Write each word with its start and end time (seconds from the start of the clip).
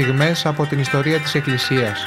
στιγμές 0.00 0.46
από 0.46 0.66
την 0.66 0.78
ιστορία 0.78 1.20
της 1.20 1.34
Εκκλησίας. 1.34 2.06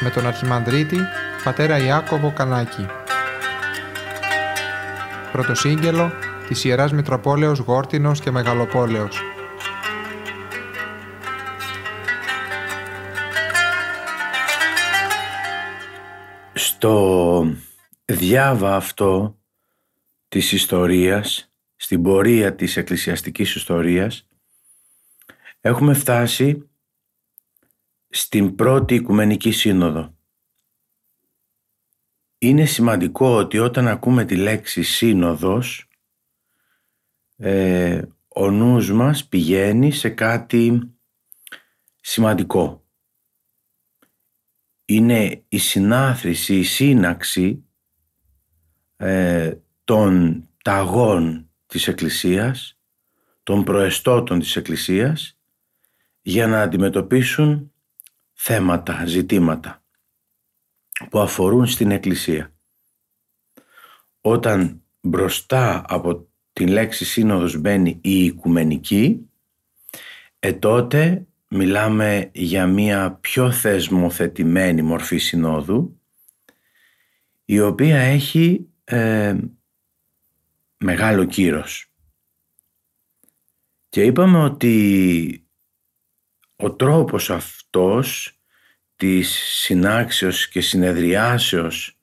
Με 0.00 0.10
τον 0.10 0.26
Αρχιμανδρίτη, 0.26 0.98
πατέρα 1.44 1.78
Ιάκωβο 1.78 2.32
Κανάκη. 2.32 2.86
Πρωτοσύγγελο 5.32 6.12
της 6.48 6.64
Ιεράς 6.64 6.92
Μητροπόλεως 6.92 7.58
Γόρτινος 7.58 8.20
και 8.20 8.30
Μεγαλοπόλεως. 8.30 9.20
Στο 16.52 17.46
διάβα 18.04 18.76
αυτό 18.76 19.38
της 20.28 20.52
ιστορίας, 20.52 21.52
στην 21.76 22.02
πορεία 22.02 22.54
της 22.54 22.76
εκκλησιαστικής 22.76 23.54
ιστορίας, 23.54 24.28
έχουμε 25.60 25.94
φτάσει 25.94 26.70
στην 28.08 28.54
πρώτη 28.54 28.94
Οικουμενική 28.94 29.50
Σύνοδο. 29.50 30.16
Είναι 32.38 32.64
σημαντικό 32.64 33.36
ότι 33.36 33.58
όταν 33.58 33.88
ακούμε 33.88 34.24
τη 34.24 34.36
λέξη 34.36 34.82
σύνοδος, 34.82 35.88
ε, 37.36 38.02
ο 38.28 38.50
νους 38.50 38.92
μας 38.92 39.28
πηγαίνει 39.28 39.90
σε 39.90 40.08
κάτι 40.08 40.94
σημαντικό. 42.00 42.86
Είναι 44.84 45.44
η 45.48 45.58
συνάθρηση, 45.58 46.58
η 46.58 46.62
σύναξη 46.62 47.64
ε, 48.96 49.56
των 49.84 50.42
ταγών 50.64 51.50
της 51.66 51.88
Εκκλησίας, 51.88 52.78
των 53.42 53.64
προεστώτων 53.64 54.38
της 54.38 54.56
Εκκλησίας 54.56 55.37
για 56.28 56.46
να 56.46 56.62
αντιμετωπίσουν 56.62 57.72
θέματα, 58.32 59.06
ζητήματα 59.06 59.82
που 61.10 61.18
αφορούν 61.18 61.66
στην 61.66 61.90
Εκκλησία. 61.90 62.54
Όταν 64.20 64.82
μπροστά 65.00 65.84
από 65.88 66.28
την 66.52 66.68
λέξη 66.68 67.04
σύνοδος 67.04 67.56
μπαίνει 67.56 67.98
η 68.02 68.24
οικουμενική, 68.24 69.30
ε 70.38 70.52
τότε 70.52 71.26
μιλάμε 71.48 72.30
για 72.34 72.66
μία 72.66 73.12
πιο 73.12 73.50
θεσμοθετημένη 73.50 74.82
μορφή 74.82 75.16
συνόδου, 75.16 76.00
η 77.44 77.60
οποία 77.60 77.98
έχει 77.98 78.68
ε, 78.84 79.36
μεγάλο 80.78 81.24
κύρος. 81.24 81.92
Και 83.88 84.02
είπαμε 84.02 84.38
ότι 84.38 85.42
ο 86.62 86.72
τρόπος 86.72 87.30
αυτός 87.30 88.38
της 88.96 89.28
συνάξεως 89.60 90.48
και 90.48 90.60
συνεδριάσεως 90.60 91.98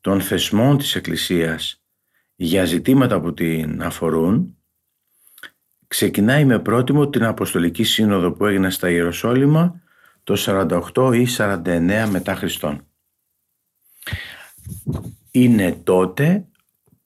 των 0.00 0.20
θεσμών 0.20 0.78
της 0.78 0.94
Εκκλησίας 0.94 1.82
για 2.36 2.64
ζητήματα 2.64 3.20
που 3.20 3.34
την 3.34 3.82
αφορούν 3.82 4.56
ξεκινάει 5.86 6.44
με 6.44 6.58
πρότιμο 6.58 7.08
την 7.08 7.24
Αποστολική 7.24 7.84
Σύνοδο 7.84 8.32
που 8.32 8.46
έγινε 8.46 8.70
στα 8.70 8.90
Ιεροσόλυμα 8.90 9.80
το 10.24 10.34
48 10.94 11.14
ή 11.14 11.26
49 11.36 12.08
μετά 12.10 12.34
Χριστόν. 12.34 12.86
Είναι 15.30 15.72
τότε 15.72 16.46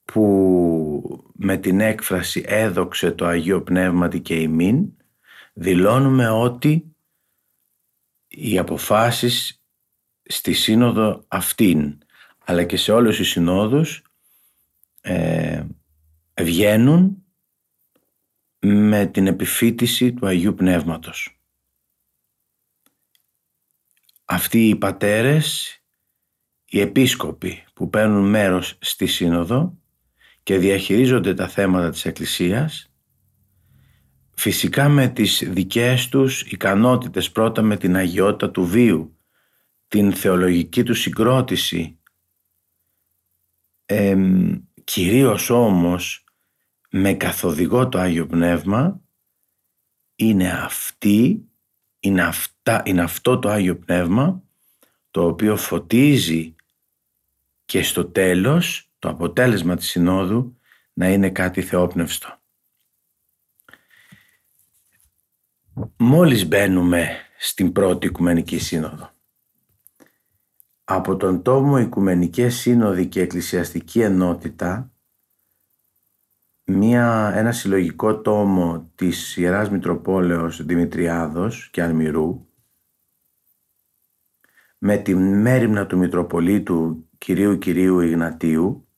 που 0.04 1.24
με 1.32 1.56
την 1.56 1.80
έκφραση 1.80 2.44
έδοξε 2.46 3.10
το 3.10 3.26
Αγίο 3.26 3.62
Πνεύματι 3.62 4.20
και 4.20 4.34
ημίν 4.34 4.92
δηλώνουμε 5.54 6.28
ότι 6.28 6.96
οι 8.28 8.58
αποφάσεις 8.58 9.62
στη 10.22 10.52
σύνοδο 10.52 11.24
αυτήν 11.28 11.98
αλλά 12.44 12.64
και 12.64 12.76
σε 12.76 12.92
όλους 12.92 13.18
οι 13.18 13.24
συνόδους 13.24 14.02
ε, 15.00 15.64
βγαίνουν 16.40 17.24
με 18.58 19.06
την 19.06 19.26
επιφύτηση 19.26 20.12
του 20.12 20.26
Αγίου 20.26 20.54
Πνεύματος. 20.54 21.38
Αυτοί 24.24 24.68
οι 24.68 24.76
πατέρες, 24.76 25.78
οι 26.64 26.80
επίσκοποι 26.80 27.64
που 27.74 27.90
παίρνουν 27.90 28.28
μέρος 28.28 28.78
στη 28.80 29.06
σύνοδο 29.06 29.78
και 30.42 30.58
διαχειρίζονται 30.58 31.34
τα 31.34 31.48
θέματα 31.48 31.90
της 31.90 32.04
Εκκλησίας 32.04 32.93
φυσικά 34.34 34.88
με 34.88 35.08
τις 35.08 35.44
δικές 35.46 36.08
τους 36.08 36.42
ικανότητες 36.42 37.30
πρώτα 37.30 37.62
με 37.62 37.76
την 37.76 37.96
αγιότητα 37.96 38.50
του 38.50 38.64
βίου 38.64 39.18
την 39.88 40.12
θεολογική 40.12 40.82
του 40.82 40.94
συγκρότηση 40.94 41.98
ε, 43.86 44.16
κυρίως 44.84 45.50
όμως 45.50 46.24
με 46.90 47.14
καθοδηγό 47.14 47.88
το 47.88 47.98
Άγιο 47.98 48.26
Πνεύμα 48.26 49.00
είναι 50.16 50.50
αυτή 50.50 51.48
είναι, 52.04 52.22
αυτά, 52.22 52.82
είναι 52.84 53.02
αυτό 53.02 53.38
το 53.38 53.48
Άγιο 53.48 53.76
Πνεύμα 53.78 54.42
το 55.10 55.26
οποίο 55.26 55.56
φωτίζει 55.56 56.54
και 57.64 57.82
στο 57.82 58.04
τέλος 58.04 58.90
το 58.98 59.08
αποτέλεσμα 59.08 59.76
της 59.76 59.88
Συνόδου 59.88 60.58
να 60.92 61.08
είναι 61.08 61.30
κάτι 61.30 61.62
θεόπνευστο. 61.62 62.38
Μόλις 65.96 66.48
μπαίνουμε 66.48 67.08
στην 67.38 67.72
πρώτη 67.72 68.06
Οικουμενική 68.06 68.58
Σύνοδο. 68.58 69.10
Από 70.84 71.16
τον 71.16 71.42
τόμο 71.42 71.78
Οικουμενικές 71.78 72.54
Σύνοδοι 72.54 73.06
και 73.06 73.20
Εκκλησιαστική 73.20 74.00
Ενότητα 74.00 74.92
μια, 76.64 77.32
ένα 77.34 77.52
συλλογικό 77.52 78.20
τόμο 78.20 78.90
της 78.94 79.36
Ιεράς 79.36 79.70
Μητροπόλεως 79.70 80.64
Δημητριάδος 80.64 81.70
και 81.70 81.82
Αλμυρού 81.82 82.46
με 84.78 84.96
τη 84.96 85.14
μέρημνα 85.14 85.86
του 85.86 85.98
Μητροπολίτου 85.98 87.08
Κυρίου 87.18 87.58
Κυρίου 87.58 88.00
Ιγνατίου 88.00 88.88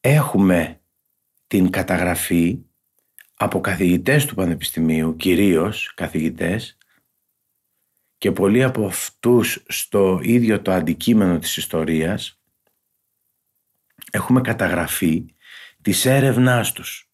έχουμε 0.00 0.80
την 1.46 1.70
καταγραφή 1.70 2.65
από 3.36 3.60
καθηγητές 3.60 4.26
του 4.26 4.34
Πανεπιστημίου, 4.34 5.16
κυρίως 5.16 5.94
καθηγητές, 5.94 6.76
και 8.18 8.32
πολλοί 8.32 8.62
από 8.62 8.86
αυτούς 8.86 9.64
στο 9.68 10.20
ίδιο 10.22 10.62
το 10.62 10.72
αντικείμενο 10.72 11.38
της 11.38 11.56
ιστορίας, 11.56 12.40
έχουμε 14.12 14.40
καταγραφή 14.40 15.34
της 15.82 16.04
έρευνάς 16.04 16.72
τους. 16.72 17.10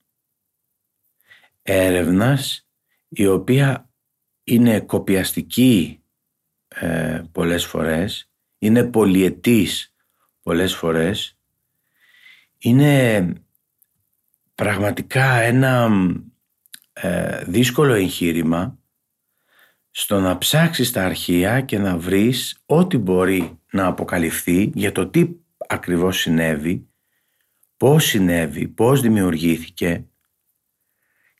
Έρευνας 1.62 2.68
η 3.08 3.26
οποία 3.26 3.90
είναι 4.44 4.80
κοπιαστική 4.80 6.02
ε, 6.68 7.22
πολλές 7.32 7.66
φορές, 7.66 8.30
είναι 8.58 8.84
πολυετής 8.84 9.92
πολλές 10.42 10.74
φορές 10.74 11.36
είναι 12.58 13.32
πραγματικά 14.62 15.40
ένα 15.40 15.90
ε, 16.92 17.44
δύσκολο 17.46 17.92
εγχείρημα 17.92 18.78
στο 19.90 20.20
να 20.20 20.38
ψάξεις 20.38 20.90
τα 20.90 21.04
αρχεία 21.04 21.60
και 21.60 21.78
να 21.78 21.96
βρεις 21.96 22.62
ό,τι 22.66 22.98
μπορεί 22.98 23.58
να 23.72 23.86
αποκαλυφθεί 23.86 24.70
για 24.74 24.92
το 24.92 25.06
τι 25.06 25.28
ακριβώς 25.68 26.18
συνέβη, 26.18 26.88
πώς 27.76 28.04
συνέβη, 28.04 28.68
πώς 28.68 29.00
δημιουργήθηκε 29.00 30.06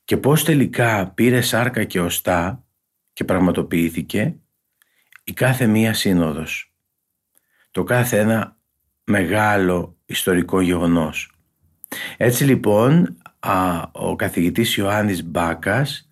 και 0.03 0.17
πώς 0.17 0.43
τελικά 0.43 1.07
πήρε 1.07 1.41
σάρκα 1.41 1.83
και 1.83 1.99
οστά 1.99 2.65
και 3.13 3.23
πραγματοποιήθηκε 3.23 4.35
η 5.23 5.33
κάθε 5.33 5.67
μία 5.67 5.93
σύνοδος. 5.93 6.73
Το 7.71 7.83
κάθε 7.83 8.19
ένα 8.19 8.57
μεγάλο 9.03 9.97
ιστορικό 10.05 10.61
γεγονός. 10.61 11.32
Έτσι 12.17 12.43
λοιπόν 12.43 13.17
ο 13.91 14.15
καθηγητής 14.15 14.75
Ιωάννης 14.75 15.23
Μπάκας, 15.25 16.09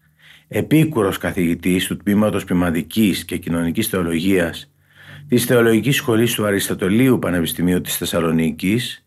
επίκουρος 0.48 1.18
καθηγητής 1.18 1.88
του 1.88 1.98
Τμήματος 1.98 2.44
Πνευματικής 2.44 3.26
και 3.26 3.38
Κοινωνικής 3.38 3.88
Θεολογίας 3.88 4.72
της 5.28 5.46
Θεολογικής 5.46 5.96
Σχολής 5.96 6.34
του 6.34 6.46
Αριστοτελείου 6.46 7.20
Πανεπιστημίου 7.20 7.82
της 7.82 7.98
Θεσσαλονίκης, 7.98 9.06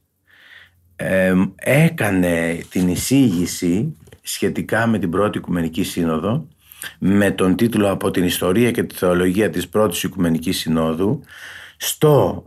έκανε 1.55 2.61
την 2.71 2.89
εισήγηση 2.89 3.97
σχετικά 4.23 4.87
με 4.87 4.99
την 4.99 5.11
πρώτη 5.11 5.39
Οικουμενική 5.39 5.83
Σύνοδο 5.83 6.49
με 6.99 7.31
τον 7.31 7.57
τίτλο 7.57 7.91
«Από 7.91 8.11
την 8.11 8.25
ιστορία 8.25 8.71
και 8.71 8.83
τη 8.83 8.95
θεολογία 8.95 9.51
της 9.51 9.69
πρώτης 9.69 10.03
Οικουμενικής 10.03 10.59
Συνόδου» 10.59 11.21
στο, 11.77 12.45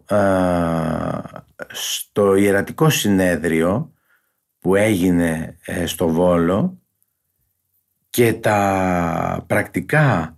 στο 1.68 2.36
ιερατικό 2.36 2.90
συνέδριο 2.90 3.92
που 4.68 4.76
έγινε 4.76 5.58
ε, 5.66 5.86
στο 5.86 6.08
Βόλο 6.08 6.82
και 8.10 8.34
τα 8.34 9.44
πρακτικά 9.48 10.38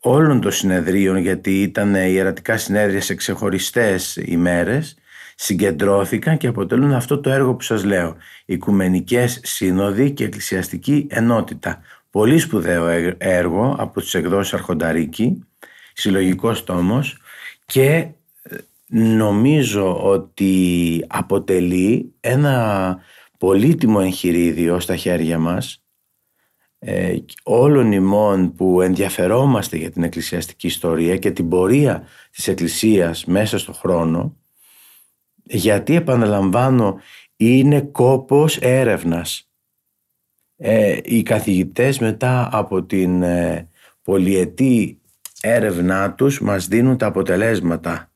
όλων 0.00 0.40
των 0.40 0.52
συνεδρίων 0.52 1.16
γιατί 1.16 1.62
ήταν 1.62 1.94
ιερατικά 1.94 2.56
συνέδρια 2.56 3.00
σε 3.00 3.14
ξεχωριστές 3.14 4.16
ημέρες 4.16 4.96
συγκεντρώθηκαν 5.34 6.36
και 6.36 6.46
αποτελούν 6.46 6.92
αυτό 6.92 7.20
το 7.20 7.30
έργο 7.30 7.54
που 7.54 7.62
σας 7.62 7.84
λέω. 7.84 8.16
Οικουμενικές 8.44 9.40
Σύνοδοι 9.42 10.10
και 10.10 10.24
Εκκλησιαστική 10.24 11.06
Ενότητα. 11.10 11.80
Πολύ 12.10 12.38
σπουδαίο 12.38 13.14
έργο 13.18 13.76
από 13.78 14.00
τις 14.00 14.14
εκδόσεις 14.14 14.54
Αρχονταρίκη 14.54 15.44
συλλογικός 15.92 16.64
τόμος 16.64 17.20
και 17.66 17.86
ε, 18.42 18.56
νομίζω 18.92 20.02
ότι 20.02 21.04
αποτελεί 21.08 22.14
ένα 22.20 22.98
πολύτιμο 23.40 23.98
εγχειρίδιο 24.02 24.80
στα 24.80 24.96
χέρια 24.96 25.38
μας 25.38 25.82
ε, 26.78 27.16
όλων 27.42 27.92
ημών 27.92 28.52
που 28.52 28.80
ενδιαφερόμαστε 28.80 29.76
για 29.76 29.90
την 29.90 30.02
εκκλησιαστική 30.02 30.66
ιστορία 30.66 31.16
και 31.16 31.30
την 31.30 31.48
πορεία 31.48 32.06
της 32.30 32.48
Εκκλησίας 32.48 33.24
μέσα 33.24 33.58
στο 33.58 33.72
χρόνο 33.72 34.36
γιατί 35.42 35.94
επαναλαμβάνω 35.94 37.00
είναι 37.36 37.80
κόπος 37.80 38.56
έρευνας. 38.56 39.50
Ε, 40.56 40.98
οι 41.02 41.22
καθηγητές 41.22 41.98
μετά 41.98 42.48
από 42.52 42.82
την 42.82 43.22
ε, 43.22 43.68
πολυετή 44.02 45.00
έρευνά 45.40 46.14
τους 46.14 46.40
μας 46.40 46.68
δίνουν 46.68 46.96
τα 46.96 47.06
αποτελέσματα 47.06 48.12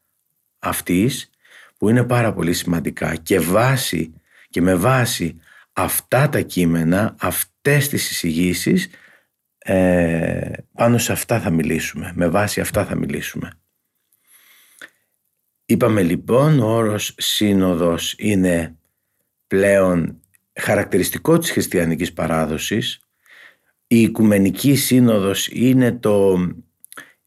αυτής 0.59 1.31
που 1.79 1.89
είναι 1.89 2.05
πάρα 2.05 2.33
πολύ 2.33 2.53
σημαντικά 2.53 3.15
και 3.17 3.41
βάση 3.41 4.15
και 4.55 4.61
με 4.61 4.75
βάση 4.75 5.41
αυτά 5.73 6.29
τα 6.29 6.41
κείμενα, 6.41 7.15
αυτές 7.21 7.89
τις 7.89 8.11
εισηγήσεις 8.11 8.89
ε, 9.59 10.51
πάνω 10.73 10.99
σε 10.99 11.13
αυτά 11.13 11.41
θα 11.41 11.51
μιλήσουμε, 11.51 12.13
με 12.15 12.29
βάση 12.29 12.61
αυτά 12.61 12.85
θα 12.85 12.95
μιλήσουμε. 12.95 13.53
Είπαμε 15.65 16.03
λοιπόν 16.03 16.61
ο 16.61 16.67
όρος 16.67 17.15
σύνοδος 17.17 18.15
είναι 18.19 18.77
πλέον 19.47 20.21
χαρακτηριστικό 20.61 21.39
της 21.39 21.51
χριστιανικής 21.51 22.13
παράδοσης. 22.13 23.01
Η 23.87 24.01
Οικουμενική 24.01 24.75
Σύνοδος 24.75 25.49
είναι 25.49 25.93
το 25.93 26.39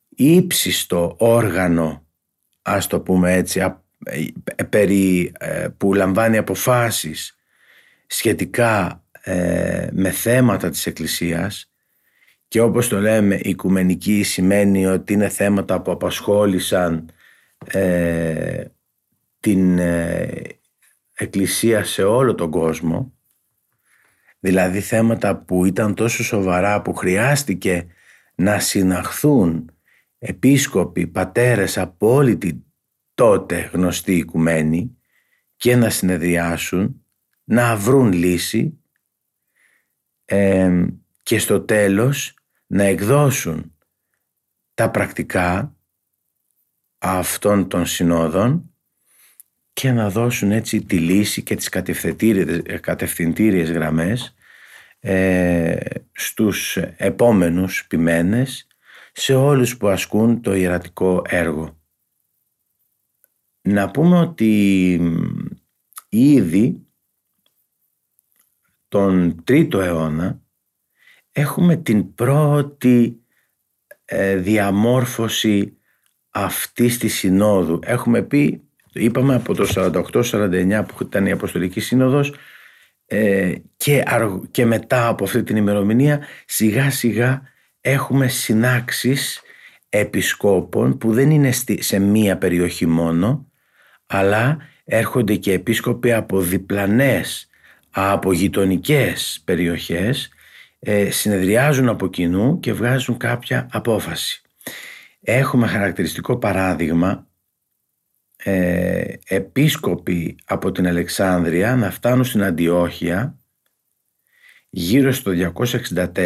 ύψιστο 0.09 1.15
όργανο, 1.19 2.07
ας 2.61 2.87
το 2.87 3.01
πούμε 3.01 3.33
έτσι, 3.33 3.59
ε, 3.59 3.86
περί, 4.69 5.31
ε, 5.39 5.67
που 5.77 5.93
λαμβάνει 5.93 6.37
αποφάσεις 6.37 7.37
σχετικά 8.07 9.03
ε, 9.21 9.87
με 9.91 10.11
θέματα 10.11 10.69
της 10.69 10.85
Εκκλησίας 10.85 11.71
και 12.47 12.61
όπως 12.61 12.87
το 12.87 12.99
λέμε 12.99 13.35
οικουμενική 13.35 14.23
σημαίνει 14.23 14.85
ότι 14.85 15.13
είναι 15.13 15.29
θέματα 15.29 15.81
που 15.81 15.91
απασχόλησαν 15.91 17.09
την 19.39 19.79
Εκκλησία 21.13 21.83
σε 21.83 22.03
όλο 22.03 22.35
τον 22.35 22.51
κόσμο. 22.51 23.13
Δηλαδή 24.39 24.79
θέματα 24.79 25.35
που 25.37 25.65
ήταν 25.65 25.93
τόσο 25.93 26.23
σοβαρά 26.23 26.81
που 26.81 26.93
χρειάστηκε 26.93 27.87
να 28.35 28.59
συναχθούν 28.59 29.71
επίσκοποι, 30.19 31.07
πατέρες 31.07 31.77
από 31.77 32.13
όλη 32.13 32.37
την 32.37 32.63
τότε 33.17 33.69
γνωστή 33.73 34.15
οικουμένη 34.15 34.97
και 35.55 35.75
να 35.75 35.89
συνεδριάσουν, 35.89 37.05
να 37.43 37.75
βρουν 37.75 38.13
λύση 38.13 38.79
και 41.23 41.39
στο 41.39 41.61
τέλος 41.61 42.33
να 42.67 42.83
εκδώσουν 42.83 43.77
τα 44.73 44.91
πρακτικά 44.91 45.75
αυτών 46.97 47.67
των 47.67 47.85
συνόδων 47.85 48.73
και 49.73 49.91
να 49.91 50.09
δώσουν 50.09 50.51
έτσι 50.51 50.85
τη 50.85 50.97
λύση 50.97 51.43
και 51.43 51.55
τις 51.55 51.69
κατευθυντήριες 52.79 53.71
γραμμές 53.71 54.35
ε, 54.99 55.77
στους 56.11 56.77
επόμενους 56.97 57.87
ποιμένες 57.87 58.67
σε 59.13 59.35
όλους 59.35 59.77
που 59.77 59.87
ασκούν 59.87 60.41
το 60.41 60.55
ιερατικό 60.55 61.21
έργο. 61.27 61.76
Να 63.67 63.91
πούμε 63.91 64.19
ότι 64.19 64.91
ήδη 66.09 66.87
τον 68.87 69.43
τρίτο 69.43 69.79
αιώνα 69.79 70.41
έχουμε 71.31 71.75
την 71.75 72.15
πρώτη 72.15 73.21
ε, 74.05 74.35
διαμόρφωση 74.35 75.77
αυτής 76.29 76.97
της 76.97 77.13
συνόδου. 77.13 77.79
Έχουμε 77.83 78.21
πει, 78.21 78.61
είπαμε 78.93 79.35
από 79.35 79.53
το 79.53 79.91
48-49 80.21 80.83
που 80.87 81.03
ήταν 81.03 81.25
η 81.25 81.31
Αποστολική 81.31 81.79
Σύνοδος 81.79 82.33
ε, 83.05 83.53
και, 83.77 84.03
και 84.51 84.65
μετά 84.65 85.07
από 85.07 85.23
αυτή 85.23 85.43
την 85.43 85.55
ημερομηνία 85.55 86.25
σιγά 86.45 86.91
σιγά 86.91 87.41
έχουμε 87.81 88.27
συνάξεις 88.27 89.41
επισκόπων 89.89 90.97
που 90.97 91.13
δεν 91.13 91.31
είναι 91.31 91.51
σε 91.79 91.99
μία 91.99 92.37
περιοχή 92.37 92.85
μόνο 92.85 93.46
αλλά 94.07 94.57
έρχονται 94.83 95.35
και 95.35 95.53
επίσκοποι 95.53 96.13
από 96.13 96.41
διπλανές, 96.41 97.49
από 97.89 98.33
γειτονικές 98.33 99.41
περιοχές 99.45 100.29
ε, 100.79 101.09
συνεδριάζουν 101.11 101.89
από 101.89 102.07
κοινού 102.07 102.59
και 102.59 102.73
βγάζουν 102.73 103.17
κάποια 103.17 103.67
απόφαση. 103.71 104.41
Έχουμε 105.21 105.67
χαρακτηριστικό 105.67 106.37
παράδειγμα 106.37 107.27
ε, 108.37 109.13
επίσκοποι 109.27 110.35
από 110.45 110.71
την 110.71 110.87
Αλεξάνδρεια 110.87 111.75
να 111.75 111.91
φτάνουν 111.91 112.25
στην 112.25 112.43
Αντιόχεια 112.43 113.37
γύρω 114.69 115.11
στο 115.11 115.31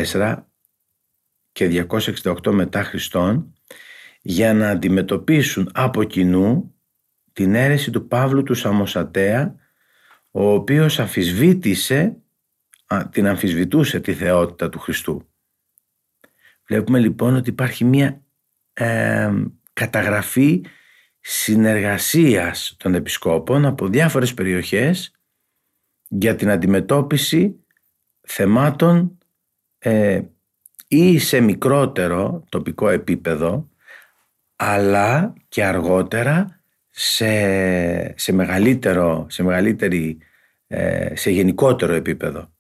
264 0.09 0.35
και 1.51 1.85
268 2.23 2.51
μετά 2.51 2.83
Χριστόν 2.83 3.53
για 4.21 4.53
να 4.53 4.69
αντιμετωπίσουν 4.69 5.69
από 5.73 6.03
κοινού 6.03 6.75
την 7.33 7.55
αίρεση 7.55 7.91
του 7.91 8.07
Παύλου 8.07 8.43
του 8.43 8.53
Σαμοσατέα 8.53 9.55
ο 10.31 10.53
οποίος 10.53 10.99
αμφισβήτησε, 10.99 12.17
την 13.09 13.27
αμφισβητούσε 13.27 13.99
τη 13.99 14.13
θεότητα 14.13 14.69
του 14.69 14.79
Χριστού. 14.79 15.29
Βλέπουμε 16.67 16.99
λοιπόν 16.99 17.35
ότι 17.35 17.49
υπάρχει 17.49 17.85
μια 17.85 18.21
ε, 18.73 19.31
καταγραφή 19.73 20.65
συνεργασίας 21.19 22.75
των 22.79 22.93
επισκόπων 22.93 23.65
από 23.65 23.87
διάφορες 23.87 24.33
περιοχές 24.33 25.11
για 26.07 26.35
την 26.35 26.49
αντιμετώπιση 26.49 27.59
θεμάτων 28.21 29.17
ε, 29.77 30.21
ή 30.87 31.19
σε 31.19 31.39
μικρότερο 31.39 32.43
τοπικό 32.49 32.89
επίπεδο 32.89 33.69
αλλά 34.55 35.33
και 35.47 35.65
αργότερα 35.65 36.60
σε, 36.91 38.19
σε 38.19 38.31
μεγαλύτερο, 38.31 39.25
σε 39.29 39.43
μεγαλύτερη, 39.43 40.17
ε, 40.67 41.15
σε 41.15 41.31
γενικότερο 41.31 41.93
επίπεδο. 41.93 42.51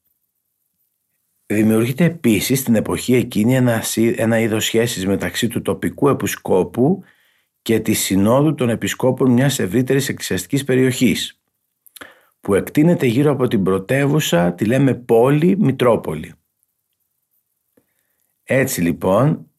Δημιουργείται 1.45 2.03
επίσης 2.03 2.59
στην 2.59 2.75
εποχή 2.75 3.15
εκείνη 3.15 3.55
ένα, 3.55 3.83
ένα 4.15 4.39
είδος 4.39 4.65
σχέσης 4.65 5.05
μεταξύ 5.05 5.47
του 5.47 5.61
τοπικού 5.61 6.09
επισκόπου 6.09 7.03
και 7.61 7.79
της 7.79 7.99
συνόδου 7.99 8.55
των 8.55 8.69
επισκόπων 8.69 9.31
μιας 9.31 9.59
ευρύτερης 9.59 10.09
εκκλησιαστικής 10.09 10.63
περιοχής 10.63 11.41
που 12.39 12.55
εκτείνεται 12.55 13.05
γύρω 13.05 13.31
από 13.31 13.47
την 13.47 13.63
πρωτεύουσα, 13.63 14.53
τη 14.53 14.65
λέμε 14.65 14.93
πόλη, 14.93 15.57
Μητρόπολη. 15.59 16.33
Έτσι 18.43 18.81
λοιπόν 18.81 19.51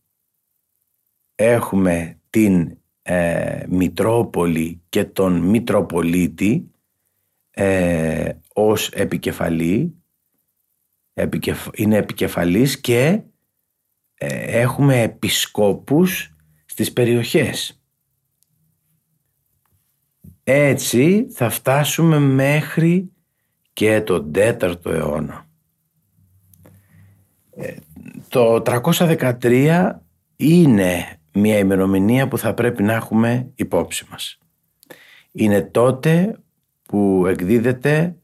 έχουμε 1.35 2.21
την 2.31 2.77
ε, 3.13 3.67
Μητρόπολη 3.69 4.83
και 4.89 5.05
τον 5.05 5.41
Μητροπολίτη 5.41 6.71
ε, 7.51 8.33
ως 8.53 8.89
επικεφαλή 8.89 9.95
είναι 11.75 11.97
επικεφαλής 11.97 12.81
και 12.81 13.21
ε, 14.15 14.61
έχουμε 14.61 15.03
επισκόπους 15.03 16.35
στις 16.65 16.93
περιοχές. 16.93 17.83
Έτσι 20.45 21.27
θα 21.31 21.51
φτάσουμε 21.51 22.19
μέχρι 22.19 23.13
και 23.73 24.01
τον 24.01 24.31
4ο 24.35 24.87
αιώνα. 24.87 25.47
Ε, 27.57 27.75
το 28.29 28.63
313 28.67 29.91
είναι 30.37 31.22
μια 31.33 31.59
ημερομηνία 31.59 32.29
που 32.29 32.39
θα 32.39 32.55
πρέπει 32.55 32.83
να 32.83 32.93
έχουμε 32.93 33.51
υπόψη 33.55 34.07
μας. 34.11 34.39
Είναι 35.33 35.63
τότε 35.63 36.39
που 36.83 37.25
εκδίδεται 37.27 38.17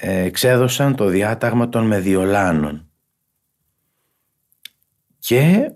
εξέδωσαν 0.00 0.96
το 0.96 1.06
διάταγμα 1.06 1.68
των 1.68 1.86
Μεδιολάνων. 1.86 2.86
Και 5.18 5.72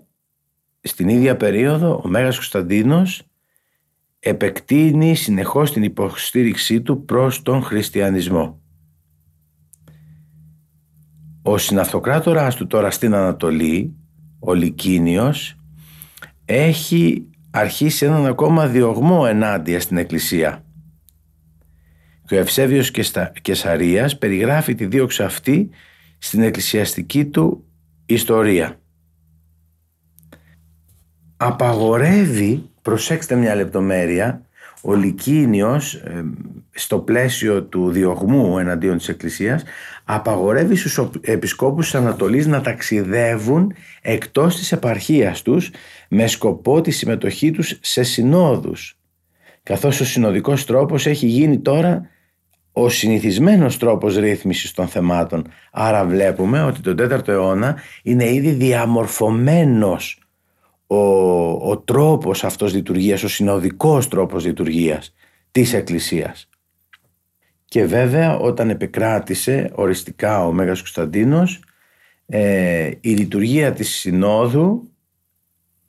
στην 0.81 1.09
ίδια 1.09 1.37
περίοδο 1.37 2.01
ο 2.03 2.07
Μέγας 2.07 2.35
Κωνσταντίνος 2.35 3.23
επεκτείνει 4.19 5.15
συνεχώς 5.15 5.71
την 5.71 5.83
υποστήριξή 5.83 6.81
του 6.81 7.05
προς 7.05 7.41
τον 7.41 7.61
χριστιανισμό. 7.61 8.61
Ο 11.41 11.57
συναυτοκράτορας 11.57 12.55
του 12.55 12.67
τώρα 12.67 12.91
στην 12.91 13.13
Ανατολή, 13.13 13.95
ο 14.39 14.53
Λικίνιος, 14.53 15.56
έχει 16.49 17.27
αρχίσει 17.51 18.05
έναν 18.05 18.25
ακόμα 18.25 18.67
διωγμό 18.67 19.25
ενάντια 19.27 19.79
στην 19.79 19.97
Εκκλησία. 19.97 20.63
Και 22.25 22.35
ο 22.35 22.39
Ευσέβιος 22.39 22.91
Κεσαρίας 23.41 24.17
περιγράφει 24.17 24.75
τη 24.75 24.85
δίωξη 24.85 25.23
αυτή 25.23 25.69
στην 26.17 26.41
εκκλησιαστική 26.41 27.25
του 27.25 27.63
ιστορία. 28.05 28.79
Απαγορεύει, 31.37 32.69
προσέξτε 32.81 33.35
μια 33.35 33.55
λεπτομέρεια, 33.55 34.41
ο 34.81 34.93
Λικίνιος 34.93 36.03
στο 36.71 36.99
πλαίσιο 36.99 37.63
του 37.63 37.91
διωγμού 37.91 38.59
εναντίον 38.59 38.97
της 38.97 39.07
Εκκλησίας 39.09 39.63
απαγορεύει 40.03 40.75
στους 40.75 41.09
επισκόπους 41.21 41.85
της 41.85 41.95
Ανατολής 41.95 42.47
να 42.47 42.61
ταξιδεύουν 42.61 43.73
εκτός 44.01 44.55
της 44.55 44.71
επαρχίας 44.71 45.41
τους 45.41 45.71
με 46.09 46.27
σκοπό 46.27 46.81
τη 46.81 46.91
συμμετοχή 46.91 47.51
τους 47.51 47.79
σε 47.81 48.03
συνόδους 48.03 48.97
καθώς 49.67 49.99
ο 49.99 50.05
συνοδικός 50.05 50.65
τρόπος 50.65 51.05
έχει 51.05 51.25
γίνει 51.27 51.59
τώρα 51.59 52.09
ο 52.71 52.89
συνηθισμένος 52.89 53.77
τρόπος 53.77 54.15
ρύθμισης 54.15 54.71
των 54.71 54.87
θεμάτων. 54.87 55.47
Άρα 55.71 56.05
βλέπουμε 56.05 56.63
ότι 56.63 56.81
τον 56.81 56.95
4ο 56.99 57.27
αιώνα 57.27 57.77
είναι 58.03 58.33
ήδη 58.33 58.51
διαμορφωμένος 58.51 60.21
ο, 60.87 60.97
ο 61.69 61.77
τρόπος 61.77 62.43
αυτός 62.43 62.73
λειτουργίας, 62.73 63.23
ο 63.23 63.27
συνοδικός 63.27 64.07
τρόπος 64.07 64.45
λειτουργίας 64.45 65.13
της 65.51 65.73
Εκκλησίας. 65.73 66.49
Και 67.65 67.85
βέβαια 67.85 68.37
όταν 68.37 68.69
επικράτησε 68.69 69.71
οριστικά 69.75 70.45
ο 70.45 70.51
Μέγας 70.51 70.79
Κωνσταντίνος 70.79 71.63
ε, 72.25 72.91
η 73.01 73.09
λειτουργία 73.09 73.73
της 73.73 73.89
Συνόδου 73.89 74.91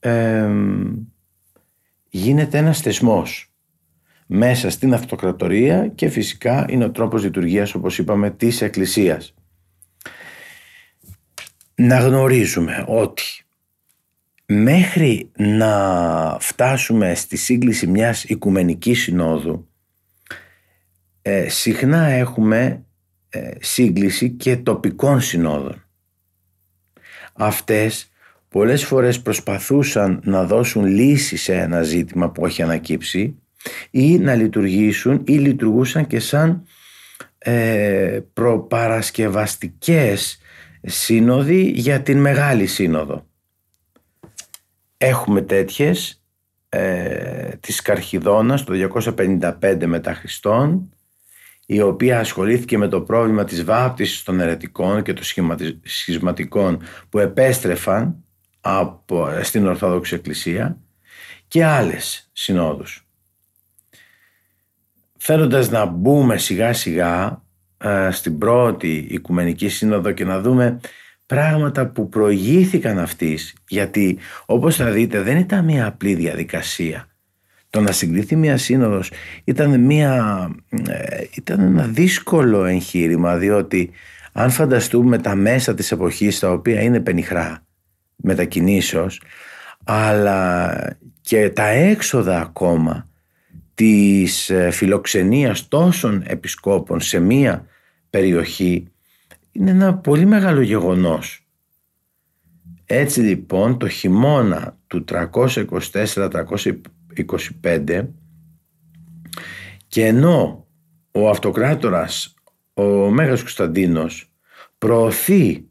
ε, 0.01 0.51
γίνεται 2.09 2.59
ένας 2.59 2.81
θεσμός 2.81 3.53
μέσα 4.27 4.71
στην 4.71 4.95
αυτοκρατορία 4.95 5.89
και 5.89 6.09
φυσικά 6.09 6.67
είναι 6.69 6.85
ο 6.85 6.91
τρόπος 6.91 7.23
λειτουργίας 7.23 7.75
όπως 7.75 7.99
είπαμε 7.99 8.31
της 8.31 8.63
Εκκλησίας. 8.63 9.35
Να 11.75 11.99
γνωρίζουμε 11.99 12.85
ότι 12.89 13.25
μέχρι 14.47 15.31
να 15.37 16.37
φτάσουμε 16.41 17.15
στη 17.15 17.37
σύγκληση 17.37 17.87
μιας 17.87 18.25
οικουμενικής 18.25 19.03
συνόδου 19.03 19.69
ε, 21.23 21.49
συχνά 21.49 22.07
έχουμε 22.07 22.85
ε, 23.29 23.51
σύγκληση 23.61 24.31
και 24.31 24.57
τοπικών 24.57 25.21
συνόδων. 25.21 25.83
Αυτές 27.33 28.08
πολλές 28.49 28.85
φορές 28.85 29.21
προσπαθούσαν 29.21 30.21
να 30.25 30.45
δώσουν 30.45 30.85
λύση 30.85 31.37
σε 31.37 31.55
ένα 31.55 31.83
ζήτημα 31.83 32.31
που 32.31 32.47
έχει 32.47 32.63
ανακύψει 32.63 33.39
ή 33.91 34.19
να 34.19 34.35
λειτουργήσουν 34.35 35.23
ή 35.27 35.33
λειτουργούσαν 35.33 36.07
και 36.07 36.19
σαν 36.19 36.65
ε, 37.39 38.21
προπαρασκευαστικές 38.33 40.39
σύνοδοι 40.83 41.63
για 41.63 42.01
την 42.01 42.19
Μεγάλη 42.19 42.67
Σύνοδο. 42.67 43.27
Έχουμε 44.97 45.43
τέτοιες 45.43 46.23
ε, 46.69 47.49
της 47.61 47.83
Καρχιδόνας 47.83 48.65
το 48.65 48.91
255 48.95 49.85
μετά 49.87 50.15
Χριστόν 50.15 50.93
η 51.67 51.81
οποία 51.81 52.19
ασχολήθηκε 52.19 52.79
με 52.79 52.89
το 52.89 53.01
πρόβλημα 53.01 53.45
της 53.45 53.65
βάπτισης 53.65 54.23
των 54.23 54.41
αιρετικών 54.41 55.03
και 55.03 55.13
των 55.13 55.25
σχηματικών 55.83 56.83
που 57.09 57.19
επέστρεφαν 57.19 58.25
από, 58.61 59.29
στην 59.43 59.67
Ορθόδοξη 59.67 60.15
Εκκλησία 60.15 60.79
και 61.49 61.65
άλλες 61.65 62.31
συνόδους. 62.33 63.07
Θέλοντας 65.17 65.71
να 65.71 65.85
μπούμε 65.85 66.37
σιγά 66.37 66.73
σιγά 66.73 67.43
ε, 67.79 68.09
στην 68.11 68.39
πρώτη 68.39 69.07
Οικουμενική 69.11 69.69
Σύνοδο 69.69 70.11
και 70.13 70.25
να 70.25 70.41
δούμε 70.41 70.81
πράγματα 71.27 71.87
που 71.87 72.09
προηγήθηκαν 72.09 72.99
αυτής 72.99 73.55
γιατί 73.69 74.19
όπως 74.47 74.77
θα 74.77 74.91
δείτε 74.91 75.23
δεν 75.23 75.37
ήταν 75.37 75.65
μια 75.65 75.87
απλή 75.87 76.15
διαδικασία 76.15 77.09
το 77.71 77.81
να 77.81 77.93
συγκριθεί 77.93 78.37
μια 78.37 78.57
σύνοδος 78.57 79.11
ήταν, 79.45 79.81
μια, 79.81 80.49
ε, 80.89 81.25
ήταν 81.35 81.61
ένα 81.61 81.87
δύσκολο 81.87 82.65
εγχείρημα 82.65 83.37
διότι 83.37 83.91
αν 84.33 84.51
φανταστούμε 84.51 85.19
τα 85.19 85.35
μέσα 85.35 85.75
της 85.75 85.93
εποχής 85.93 86.39
τα 86.39 86.51
οποία 86.53 86.83
είναι 86.83 87.01
πενιχρά 87.01 87.67
μετακινήσεως 88.23 89.23
αλλά 89.85 90.73
και 91.21 91.51
τα 91.51 91.67
έξοδα 91.67 92.41
ακόμα 92.41 93.09
της 93.75 94.51
ε, 94.51 94.71
φιλοξενίας 94.71 95.69
τόσων 95.69 96.23
επισκόπων 96.27 97.01
σε 97.01 97.19
μία 97.19 97.67
περιοχή 98.11 98.89
είναι 99.53 99.71
ένα 99.71 99.95
πολύ 99.95 100.27
μεγάλο 100.27 100.61
γεγονός. 100.61 101.47
Έτσι 102.85 103.21
λοιπόν 103.21 103.79
το 103.79 103.89
χειμώνα 103.89 104.77
του 104.87 105.05
324-325 105.09 108.07
και 109.89 110.07
ενώ 110.07 110.67
ο 111.11 111.29
αυτοκράτορας 111.29 112.35
ο 112.75 113.11
Μέγας 113.11 113.41
Κωνσταντίνος 113.41 114.33
προωθεί 114.79 115.68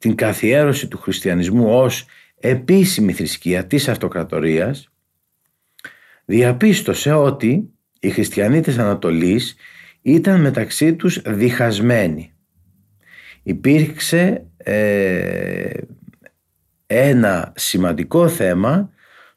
την 0.00 0.14
καθιέρωση 0.14 0.88
του 0.88 0.98
χριστιανισμού 0.98 1.78
ως 1.78 2.06
επίσημη 2.40 3.12
θρησκεία 3.12 3.66
της 3.66 3.88
αυτοκρατορίας 3.88 4.90
διαπίστωσε 6.24 7.12
ότι 7.12 7.70
οι 8.00 8.10
χριστιανοί 8.10 8.60
της 8.60 8.78
Ανατολής 8.78 9.56
ήταν 10.02 10.40
μεταξύ 10.40 10.94
τους 10.94 11.22
διχασμένοι. 11.26 12.32
Υπήρξε 13.42 14.46
ε, 14.56 15.72
ένα 16.86 17.52
σημαντικό 17.56 18.28
θέμα 18.28 18.90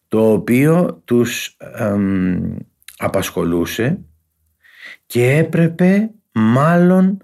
το 0.08 0.32
οποίο 0.32 1.02
τους 1.06 1.58
απασχολούσε 2.98 4.00
και 5.06 5.32
έπρεπε 5.32 6.10
μάλλον 6.32 7.18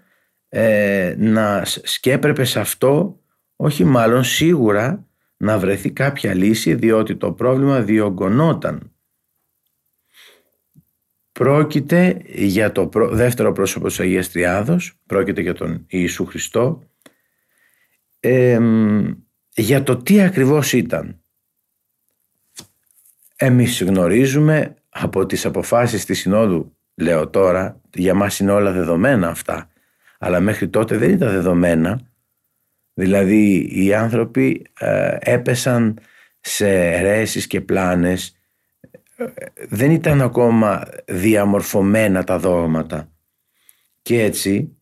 ε, 0.50 1.16
να 1.18 1.62
σκέπρεπε 1.66 2.44
σε 2.44 2.60
αυτό 2.60 3.19
όχι 3.62 3.84
μάλλον 3.84 4.24
σίγουρα 4.24 5.08
να 5.38 5.60
βρεθεί 5.60 5.92
κάποια 5.92 6.34
λύση 6.34 6.76
διότι 6.76 7.16
το 7.16 7.32
πρόβλημα 7.32 7.82
διωγγωνόταν. 7.82 8.92
Πρόκειται 11.32 12.22
για 12.26 12.72
το 12.72 12.90
δεύτερο 13.12 13.52
πρόσωπο 13.52 13.88
της 13.88 14.00
Αγίας 14.00 14.32
Τριάδος, 14.32 14.94
πρόκειται 15.06 15.42
για 15.42 15.54
τον 15.54 15.86
Ιησού 15.88 16.26
Χριστό, 16.26 16.84
για 19.54 19.84
το 19.84 19.98
τι 19.98 20.22
ακριβώς 20.22 20.74
ήταν. 20.74 21.24
Εμείς 23.36 23.84
γνωρίζουμε 23.84 24.76
από 24.90 25.26
τις 25.26 25.46
αποφάσεις 25.46 26.06
της 26.06 26.20
Συνόδου, 26.20 26.78
λέω 26.96 27.30
τώρα, 27.30 27.82
για 27.94 28.14
μας 28.14 28.40
είναι 28.40 28.52
όλα 28.52 28.72
δεδομένα 28.72 29.28
αυτά, 29.28 29.70
αλλά 30.20 30.40
μέχρι 30.40 30.70
τότε 30.70 30.98
δεν 30.98 31.10
ήταν 31.10 31.32
δεδομένα, 31.32 32.09
δηλαδή 33.00 33.70
οι 33.84 33.94
άνθρωποι 33.94 34.66
ε, 34.80 35.18
έπεσαν 35.20 36.00
σε 36.40 36.70
αιρέσεις 36.70 37.48
και 37.48 37.62
πλάνες 37.62 38.34
δεν 39.70 39.92
ήταν 39.92 40.22
ακόμα 40.22 40.88
διαμορφωμένα 41.06 42.24
τα 42.24 42.40
δόγματα 42.40 43.12
και 44.02 44.22
έτσι 44.24 44.78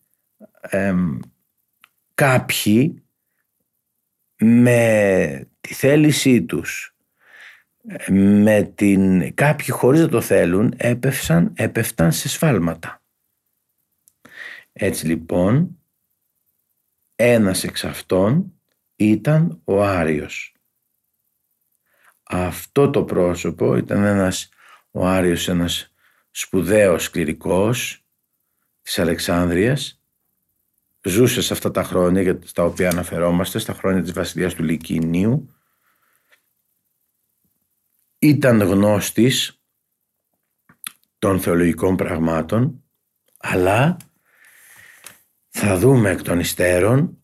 κάποιοι 2.13 3.03
με 4.37 5.47
τη 5.61 5.73
θέλησή 5.73 6.43
τους 6.43 6.95
με 8.09 8.71
την, 8.75 9.33
κάποιοι 9.33 9.71
χωρίς 9.71 10.01
να 10.01 10.07
το 10.07 10.21
θέλουν 10.21 10.73
έπεφταν, 10.77 11.53
έπεφταν 11.55 12.11
σε 12.11 12.29
σφάλματα. 12.29 13.01
Έτσι 14.73 15.07
λοιπόν 15.07 15.76
ένας 17.19 17.63
εξ 17.63 17.83
αυτών 17.83 18.53
ήταν 18.95 19.61
ο 19.63 19.83
Άριος. 19.83 20.55
Αυτό 22.23 22.89
το 22.89 23.03
πρόσωπο 23.03 23.75
ήταν 23.77 24.03
ένας, 24.03 24.49
ο 24.91 25.07
Άριος 25.07 25.47
ένας 25.47 25.93
σπουδαίος 26.31 27.09
κληρικός 27.09 28.05
της 28.81 28.99
Αλεξάνδρειας 28.99 30.01
ζούσε 31.01 31.41
σε 31.41 31.53
αυτά 31.53 31.71
τα 31.71 31.83
χρόνια 31.83 32.39
στα 32.43 32.63
οποία 32.63 32.89
αναφερόμαστε, 32.89 33.59
στα 33.59 33.73
χρόνια 33.73 34.01
της 34.01 34.13
βασιλείας 34.13 34.53
του 34.53 34.63
Λυκινίου 34.63 35.55
ήταν 38.19 38.61
γνώστης 38.61 39.61
των 41.19 41.39
θεολογικών 41.39 41.95
πραγμάτων 41.95 42.83
αλλά 43.37 43.97
θα 45.59 45.77
δούμε 45.77 46.09
εκ 46.09 46.21
των 46.21 46.39
υστέρων 46.39 47.17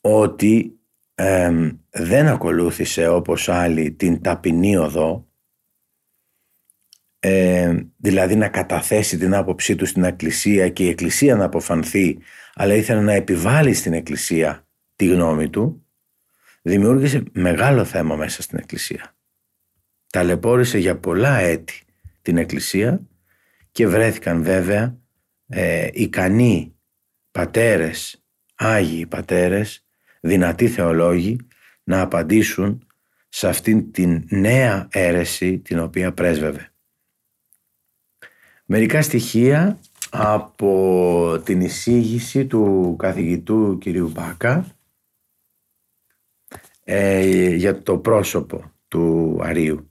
ότι 0.00 0.78
δεν 1.90 2.26
ακολούθησε 2.26 3.08
όπως 3.08 3.48
άλλοι 3.48 3.92
την 3.92 4.22
ταπεινή 4.22 4.76
οδό 4.76 5.28
δηλαδή 7.96 8.36
να 8.36 8.48
καταθέσει 8.48 9.18
την 9.18 9.34
άποψή 9.34 9.76
του 9.76 9.86
στην 9.86 10.04
Εκκλησία 10.04 10.68
και 10.68 10.84
η 10.84 10.88
Εκκλησία 10.88 11.36
να 11.36 11.44
αποφανθεί 11.44 12.18
αλλά 12.54 12.74
ήθελε 12.74 13.00
να 13.00 13.12
επιβάλλει 13.12 13.74
στην 13.74 13.92
Εκκλησία 13.92 14.66
τη 14.96 15.06
γνώμη 15.06 15.50
του 15.50 15.86
δημιούργησε 16.62 17.22
μεγάλο 17.32 17.84
θέμα 17.84 18.16
μέσα 18.16 18.42
στην 18.42 18.58
Εκκλησία. 18.58 19.16
Ταλαιπώρησε 20.12 20.78
για 20.78 20.98
πολλά 20.98 21.38
έτη 21.38 21.82
την 22.22 22.36
Εκκλησία 22.36 23.00
και 23.72 23.86
βρέθηκαν 23.86 24.42
βέβαια 24.42 24.98
ε, 25.46 25.88
ικανοί 25.92 26.75
πατέρες, 27.36 28.24
άγιοι 28.54 29.06
πατέρες, 29.06 29.84
δυνατοί 30.20 30.68
θεολόγοι 30.68 31.36
να 31.84 32.00
απαντήσουν 32.00 32.86
σε 33.28 33.48
αυτήν 33.48 33.92
την 33.92 34.26
νέα 34.28 34.88
αίρεση 34.90 35.58
την 35.58 35.78
οποία 35.78 36.12
πρέσβευε. 36.12 36.72
Μερικά 38.64 39.02
στοιχεία 39.02 39.78
από 40.10 41.42
την 41.44 41.60
εισήγηση 41.60 42.46
του 42.46 42.96
καθηγητού 42.98 43.78
κυρίου 43.80 44.08
Μπάκα 44.08 44.66
ε, 46.84 47.54
για 47.54 47.82
το 47.82 47.98
πρόσωπο 47.98 48.72
του 48.88 49.38
Αρίου. 49.42 49.90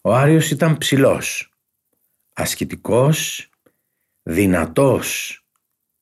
Ο 0.00 0.14
Άριος 0.14 0.50
ήταν 0.50 0.78
ψηλός, 0.78 1.52
ασκητικός, 2.32 3.48
δυνατός, 4.22 5.36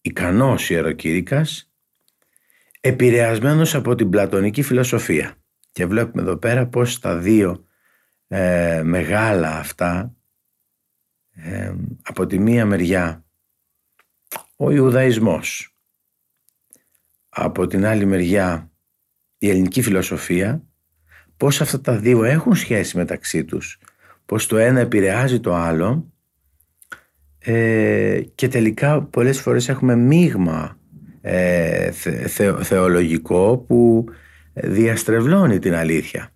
ικανός 0.01 0.71
ιεροκήρυκας, 0.71 1.73
επηρεασμένος 2.81 3.75
από 3.75 3.95
την 3.95 4.11
πλατωνική 4.11 4.63
φιλοσοφία. 4.63 5.35
Και 5.73 5.87
βλέπουμε 5.87 6.23
εδώ 6.23 6.37
πέρα 6.37 6.67
πως 6.67 6.99
τα 6.99 7.17
δύο 7.17 7.65
ε, 8.29 8.83
μεγάλα 8.85 9.59
αυτά 9.59 10.15
ε, 11.31 11.75
από 12.03 12.27
τη 12.27 12.39
μία 12.39 12.67
μεριά 12.67 13.25
ο 14.57 14.71
Ιουδαϊσμός 14.71 15.77
από 17.29 17.67
την 17.67 17.87
άλλη 17.87 18.05
μεριά 18.05 18.73
η 19.39 19.49
ελληνική 19.49 19.83
φιλοσοφία 19.83 20.63
πως 21.37 21.61
αυτά 21.61 21.81
τα 21.81 21.97
δύο 21.97 22.25
έχουν 22.25 22.55
σχέση 22.55 22.97
μεταξύ 22.97 23.45
τους 23.45 23.79
πως 24.27 24.47
το 24.47 24.57
ένα 24.57 24.81
επηρεάζει 24.81 25.41
το 25.41 25.55
άλλο 25.55 26.13
ε, 27.43 28.21
και 28.35 28.49
τελικά 28.49 29.03
πολλές 29.03 29.41
φορές 29.41 29.69
έχουμε 29.69 29.97
μείγμα 29.97 30.79
ε, 31.21 31.91
θεολογικό 32.63 33.59
που 33.59 34.05
διαστρεβλώνει 34.55 35.59
την 35.59 35.75
αλήθεια. 35.75 36.35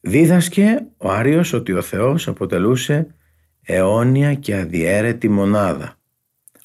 Δίδασκε 0.00 0.86
ο 0.96 1.10
Άριος 1.10 1.52
ότι 1.52 1.72
ο 1.72 1.82
Θεός 1.82 2.28
αποτελούσε 2.28 3.14
αιώνια 3.62 4.34
και 4.34 4.56
αδιέρετη 4.56 5.28
μονάδα. 5.28 6.00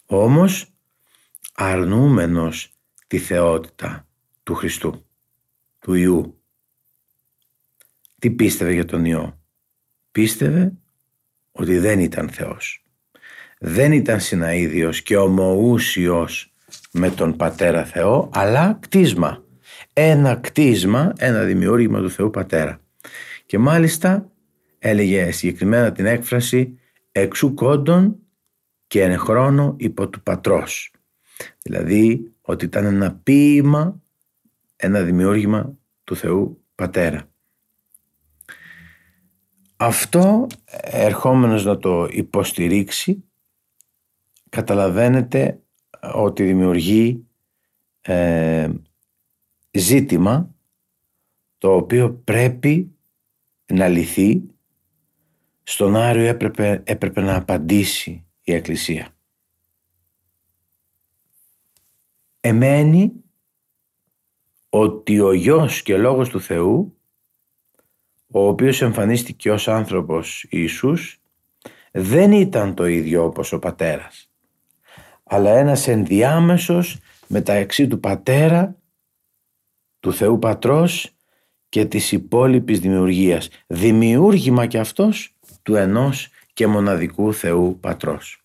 Όμως 0.06 0.74
αρνούμενος 1.54 2.72
τη 3.08 3.18
θεότητα 3.18 4.08
του 4.44 4.56
Χριστού, 4.56 5.06
του 5.80 5.94
Ιού. 5.94 6.42
Τι 8.20 8.32
πίστευε 8.32 8.74
για 8.74 8.86
τον 8.86 9.06
Υιό; 9.06 9.40
Πίστευε 10.12 10.74
ότι 11.54 11.78
δεν 11.78 12.00
ήταν 12.00 12.30
Θεός. 12.30 12.84
Δεν 13.60 13.92
ήταν 13.92 14.20
συναίδιος 14.20 15.02
και 15.02 15.18
ομοούσιος 15.18 16.54
με 16.92 17.10
τον 17.10 17.36
Πατέρα 17.36 17.86
Θεό, 17.86 18.30
αλλά 18.34 18.78
κτίσμα. 18.82 19.44
Ένα 19.94 20.36
κτίσμα, 20.36 21.14
ένα 21.18 21.44
δημιούργημα 21.44 22.00
του 22.00 22.10
Θεού 22.10 22.30
Πατέρα. 22.30 22.80
Και 23.46 23.58
μάλιστα 23.58 24.32
έλεγε 24.80 25.32
συγκεκριμένα 25.32 25.92
την 25.92 26.06
έκφραση 26.06 26.80
«εξού 27.12 27.54
κόντων 27.54 28.18
και 28.88 29.02
εν 29.02 29.18
χρόνο 29.18 29.76
υπό 29.78 30.10
του 30.10 30.24
πατρός». 30.24 30.92
Δηλαδή 31.64 32.34
ότι 32.42 32.66
ήταν 32.66 32.86
ένα 32.86 33.20
ποίημα, 33.24 34.02
ένα 34.76 35.02
δημιούργημα 35.02 35.78
του 36.04 36.16
Θεού 36.16 36.64
Πατέρα. 36.76 37.33
Αυτό 39.76 40.48
ερχόμενος 40.82 41.66
να 41.66 41.78
το 41.78 42.08
υποστηρίξει 42.12 43.24
καταλαβαίνετε 44.50 45.62
ότι 46.14 46.44
δημιουργεί 46.44 47.28
ε, 48.02 48.70
ζήτημα 49.72 50.56
το 51.58 51.76
οποίο 51.76 52.14
πρέπει 52.14 52.96
να 53.66 53.88
λυθεί 53.88 54.44
στον 55.64 55.96
Άριο 55.96 56.26
έπρεπε, 56.26 56.82
έπρεπε 56.86 57.22
να 57.22 57.36
απαντήσει 57.36 58.26
η 58.44 58.54
Εκκλησία. 58.54 59.16
Εμένει 62.40 63.12
ότι 64.70 65.20
ο 65.20 65.34
Γιος 65.34 65.82
και 65.82 65.98
Λόγος 65.98 66.30
του 66.30 66.42
Θεού 66.42 66.98
ο 68.36 68.48
οποίος 68.48 68.82
εμφανίστηκε 68.82 69.52
ως 69.52 69.68
άνθρωπος 69.68 70.46
Ιησούς 70.50 71.22
δεν 71.92 72.32
ήταν 72.32 72.74
το 72.74 72.86
ίδιο 72.86 73.24
όπως 73.24 73.52
ο 73.52 73.60
πατέρας 73.60 74.30
αλλά 75.24 75.50
ένας 75.50 75.88
ενδιάμεσος 75.88 76.98
μεταξύ 77.28 77.88
του 77.88 78.00
πατέρα 78.00 78.76
του 80.00 80.14
Θεού 80.14 80.40
Πατρός 80.40 81.16
και 81.70 81.86
της 81.86 82.12
υπόλοιπης 82.12 82.80
δημιουργίας 82.80 83.50
δημιούργημα 83.68 84.66
και 84.66 84.80
αυτός 84.80 85.36
του 85.62 85.76
ενός 85.76 86.30
και 86.54 86.68
μοναδικού 86.68 87.34
Θεού 87.34 87.80
Πατρός. 87.80 88.44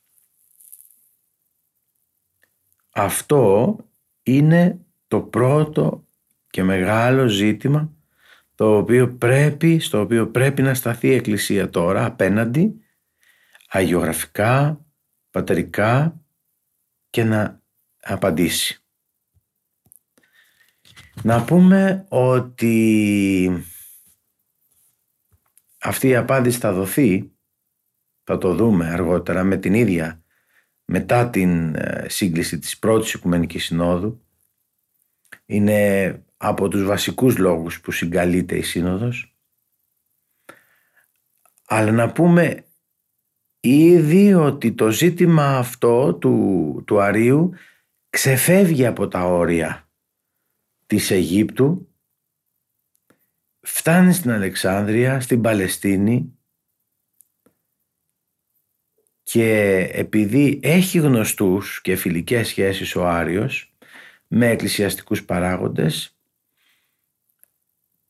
Αυτό 2.90 3.76
είναι 4.22 4.78
το 5.08 5.20
πρώτο 5.20 6.04
και 6.50 6.62
μεγάλο 6.62 7.26
ζήτημα 7.26 7.92
το 8.58 8.76
οποίο 8.76 9.14
πρέπει, 9.14 9.78
στο 9.78 10.00
οποίο 10.00 10.30
πρέπει 10.30 10.62
να 10.62 10.74
σταθεί 10.74 11.08
η 11.08 11.14
Εκκλησία 11.14 11.70
τώρα 11.70 12.04
απέναντι 12.04 12.80
αγιογραφικά, 13.68 14.84
πατερικά 15.30 16.20
και 17.10 17.24
να 17.24 17.62
απαντήσει. 18.00 18.84
Να 21.22 21.44
πούμε 21.44 22.06
ότι 22.08 23.64
αυτή 25.78 26.08
η 26.08 26.16
απάντηση 26.16 26.58
θα 26.58 26.72
δοθεί, 26.72 27.32
θα 28.24 28.38
το 28.38 28.54
δούμε 28.54 28.88
αργότερα 28.88 29.44
με 29.44 29.56
την 29.56 29.74
ίδια 29.74 30.24
μετά 30.84 31.30
την 31.30 31.74
ε, 31.74 32.06
σύγκληση 32.08 32.58
της 32.58 32.78
πρώτης 32.78 33.12
Οικουμενικής 33.12 33.64
Συνόδου 33.64 34.26
είναι 35.46 36.22
από 36.40 36.68
τους 36.68 36.84
βασικούς 36.84 37.36
λόγους 37.36 37.80
που 37.80 37.90
συγκαλείται 37.90 38.56
η 38.56 38.62
Σύνοδος. 38.62 39.36
Αλλά 41.66 41.90
να 41.90 42.12
πούμε 42.12 42.64
ήδη 43.60 44.34
ότι 44.34 44.72
το 44.72 44.90
ζήτημα 44.90 45.58
αυτό 45.58 46.14
του, 46.14 46.82
του 46.86 47.00
Αρίου 47.00 47.54
ξεφεύγει 48.10 48.86
από 48.86 49.08
τα 49.08 49.24
όρια 49.24 49.90
της 50.86 51.10
Αιγύπτου, 51.10 51.92
φτάνει 53.60 54.12
στην 54.12 54.30
Αλεξάνδρεια, 54.30 55.20
στην 55.20 55.40
Παλαιστίνη 55.40 56.38
και 59.22 59.78
επειδή 59.92 60.60
έχει 60.62 60.98
γνωστούς 60.98 61.80
και 61.80 61.96
φιλικές 61.96 62.48
σχέσεις 62.48 62.96
ο 62.96 63.06
Άριος 63.08 63.76
με 64.26 64.48
εκκλησιαστικούς 64.48 65.24
παράγοντες 65.24 66.17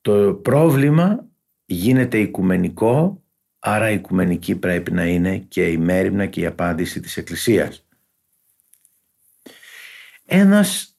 το 0.01 0.35
πρόβλημα 0.35 1.29
γίνεται 1.65 2.19
οικουμενικό, 2.19 3.25
άρα 3.59 3.91
οικουμενική 3.91 4.57
πρέπει 4.57 4.93
να 4.93 5.07
είναι 5.07 5.39
και 5.39 5.71
η 5.71 5.77
μέρημνα 5.77 6.27
και 6.27 6.41
η 6.41 6.47
απάντηση 6.47 7.01
της 7.01 7.17
Εκκλησίας. 7.17 7.87
Ένας 10.25 10.99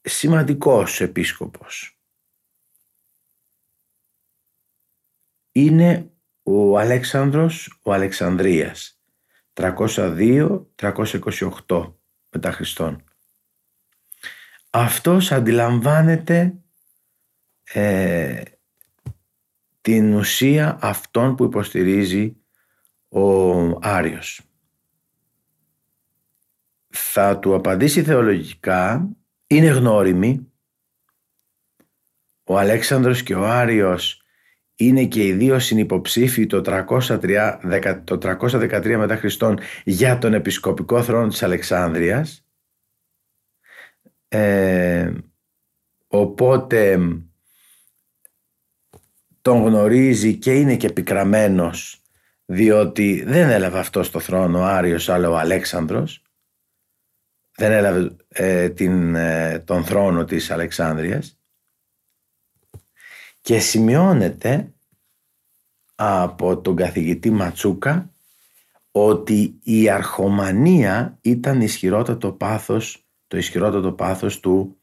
σημαντικός 0.00 1.00
επίσκοπος 1.00 2.00
είναι 5.52 6.10
ο 6.42 6.78
Αλέξανδρος 6.78 7.80
ο 7.82 7.92
Αλεξανδρίας 7.92 9.00
302-328 9.52 11.94
μετά 12.30 12.52
Χριστόν. 12.52 13.04
Αυτός 14.70 15.32
αντιλαμβάνεται 15.32 16.54
ε, 17.72 18.42
την 19.80 20.14
ουσία 20.14 20.78
αυτών 20.80 21.34
που 21.34 21.44
υποστηρίζει 21.44 22.36
ο 23.08 23.60
Άριος. 23.80 24.40
Θα 26.88 27.38
του 27.38 27.54
απαντήσει 27.54 28.02
θεολογικά, 28.02 29.08
είναι 29.46 29.68
γνώριμη. 29.68 30.52
Ο 32.44 32.58
Αλέξανδρος 32.58 33.22
και 33.22 33.34
ο 33.34 33.46
Άριος 33.46 34.22
είναι 34.76 35.04
και 35.04 35.26
οι 35.26 35.32
δύο 35.32 35.58
συνυποψήφοι 35.58 36.46
το 36.46 36.62
303, 36.64 38.00
το 38.04 38.18
313 38.22 38.96
μετά 38.96 39.16
Χριστόν 39.16 39.58
για 39.84 40.18
τον 40.18 40.34
επισκοπικό 40.34 41.02
θρόνο 41.02 41.28
της 41.28 41.42
Αλεξάνδρειας. 41.42 42.44
Ε, 44.28 45.12
οπότε 46.08 46.98
τον 49.42 49.62
γνωρίζει 49.62 50.36
και 50.36 50.54
είναι 50.54 50.76
και 50.76 50.90
πικραμένος 50.90 52.02
διότι 52.44 53.24
δεν 53.26 53.50
έλαβε 53.50 53.78
αυτό 53.78 54.02
στο 54.02 54.20
θρόνο 54.20 54.58
ο 54.58 54.64
Άριος 54.64 55.08
αλλά 55.08 55.30
ο 55.30 55.36
Αλέξανδρος 55.36 56.22
δεν 57.56 57.72
έλαβε 57.72 58.16
ε, 58.28 58.68
την, 58.68 59.14
ε, 59.14 59.58
τον 59.58 59.84
θρόνο 59.84 60.24
της 60.24 60.50
Αλεξάνδρειας 60.50 61.38
και 63.40 63.58
σημειώνεται 63.58 64.72
από 65.94 66.60
τον 66.60 66.76
καθηγητή 66.76 67.30
Ματσούκα 67.30 68.12
ότι 68.90 69.58
η 69.62 69.88
αρχομανία 69.88 71.18
ήταν 71.20 71.60
ισχυρότατο 71.60 72.32
πάθος, 72.32 73.06
το 73.26 73.36
ισχυρότατο 73.36 73.92
πάθος 73.92 74.40
του 74.40 74.80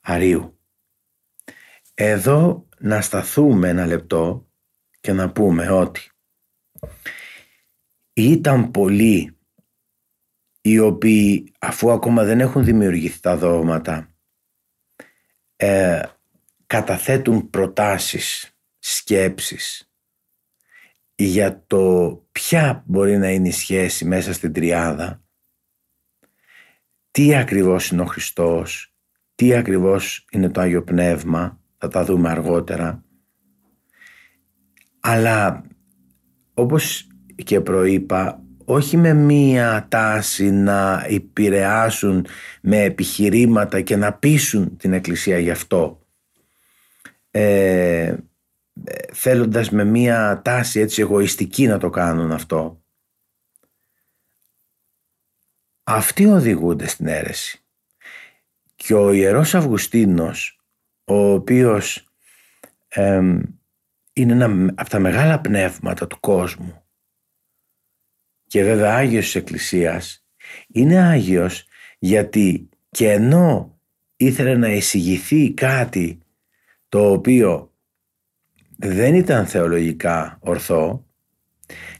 Αρίου. 0.00 0.58
Εδώ 1.94 2.67
να 2.78 3.00
σταθούμε 3.00 3.68
ένα 3.68 3.86
λεπτό 3.86 4.48
και 5.00 5.12
να 5.12 5.30
πούμε 5.32 5.70
ότι 5.70 6.10
ήταν 8.12 8.70
πολλοί 8.70 9.36
οι 10.60 10.78
οποίοι 10.78 11.52
αφού 11.58 11.90
ακόμα 11.90 12.24
δεν 12.24 12.40
έχουν 12.40 12.64
δημιουργηθεί 12.64 13.20
τα 13.20 13.36
δόγματα 13.36 14.14
ε, 15.56 16.02
καταθέτουν 16.66 17.50
προτάσεις, 17.50 18.56
σκέψεις 18.78 19.92
για 21.14 21.64
το 21.66 22.12
ποια 22.32 22.82
μπορεί 22.86 23.18
να 23.18 23.30
είναι 23.30 23.48
η 23.48 23.52
σχέση 23.52 24.04
μέσα 24.04 24.32
στην 24.32 24.52
τριάδα 24.52 25.22
τι 27.10 27.34
ακριβώς 27.34 27.90
είναι 27.90 28.02
ο 28.02 28.06
Χριστός 28.06 28.94
τι 29.34 29.54
ακριβώς 29.54 30.26
είναι 30.30 30.50
το 30.50 30.60
Άγιο 30.60 30.82
Πνεύμα 30.82 31.60
θα 31.78 31.88
τα 31.88 32.04
δούμε 32.04 32.28
αργότερα. 32.30 33.02
Αλλά 35.00 35.64
όπως 36.54 37.06
και 37.44 37.60
προείπα 37.60 38.42
όχι 38.64 38.96
με 38.96 39.12
μία 39.12 39.86
τάση 39.88 40.50
να 40.50 41.04
επηρεάσουν 41.08 42.26
με 42.62 42.82
επιχειρήματα 42.82 43.80
και 43.80 43.96
να 43.96 44.12
πείσουν 44.12 44.76
την 44.76 44.92
Εκκλησία 44.92 45.38
γι' 45.38 45.50
αυτό. 45.50 46.06
Ε, 47.30 48.16
θέλοντας 49.12 49.70
με 49.70 49.84
μία 49.84 50.40
τάση 50.44 50.80
έτσι 50.80 51.00
εγωιστική 51.00 51.66
να 51.66 51.78
το 51.78 51.90
κάνουν 51.90 52.32
αυτό. 52.32 52.82
Αυτοί 55.82 56.26
οδηγούνται 56.26 56.86
στην 56.86 57.06
αίρεση. 57.06 57.62
Και 58.74 58.94
ο 58.94 59.12
Ιερός 59.12 59.54
Αυγουστίνος 59.54 60.57
ο 61.08 61.32
οποίος 61.32 62.06
είναι 64.12 64.32
ένα 64.32 64.72
από 64.74 64.88
τα 64.88 64.98
μεγάλα 64.98 65.40
πνεύματα 65.40 66.06
του 66.06 66.20
κόσμου. 66.20 66.82
Και 68.46 68.64
βέβαια 68.64 68.94
Άγιος 68.94 69.24
της 69.24 69.34
Εκκλησίας 69.34 70.26
είναι 70.68 70.98
Άγιος 70.98 71.66
γιατί 71.98 72.68
και 72.90 73.10
ενώ 73.10 73.78
ήθελε 74.16 74.56
να 74.56 74.68
εισηγηθεί 74.68 75.52
κάτι 75.52 76.18
το 76.88 77.10
οποίο 77.10 77.72
δεν 78.76 79.14
ήταν 79.14 79.46
θεολογικά 79.46 80.38
ορθό 80.40 81.06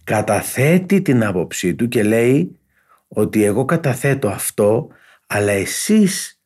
καταθέτει 0.04 1.02
την 1.02 1.24
άποψή 1.24 1.74
του 1.74 1.88
και 1.88 2.02
λέει 2.02 2.58
ότι 3.08 3.44
εγώ 3.44 3.64
καταθέτω 3.64 4.28
αυτό 4.28 4.88
αλλά 5.26 5.52
εσείς 5.52 6.37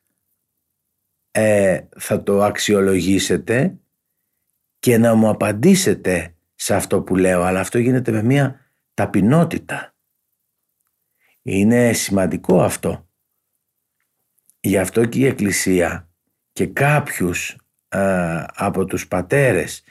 ε, 1.33 1.81
θα 1.99 2.23
το 2.23 2.43
αξιολογήσετε 2.43 3.77
και 4.79 4.99
να 4.99 5.15
μου 5.15 5.29
απαντήσετε 5.29 6.35
σε 6.55 6.75
αυτό 6.75 7.03
που 7.03 7.17
λέω 7.17 7.43
αλλά 7.43 7.61
αυτό 7.61 7.79
γίνεται 7.79 8.13
με 8.13 8.23
μια 8.23 8.61
ταπεινότητα. 8.95 9.95
Είναι 11.43 11.93
σημαντικό 11.93 12.63
αυτό. 12.63 13.07
Γι' 14.61 14.79
αυτό 14.79 15.05
και 15.05 15.19
η 15.19 15.27
Εκκλησία 15.27 16.09
και 16.53 16.67
κάποιους 16.67 17.57
από 18.55 18.85
τους 18.85 19.09
πατέρες 19.09 19.85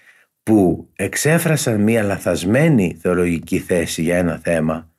που 0.43 0.89
εξέφρασαν 0.95 1.81
μια 1.81 2.03
λαθασμένη 2.03 2.97
θεολογική 3.01 3.59
θέση 3.59 4.01
για 4.01 4.17
ένα 4.17 4.37
θέμα 4.37 4.91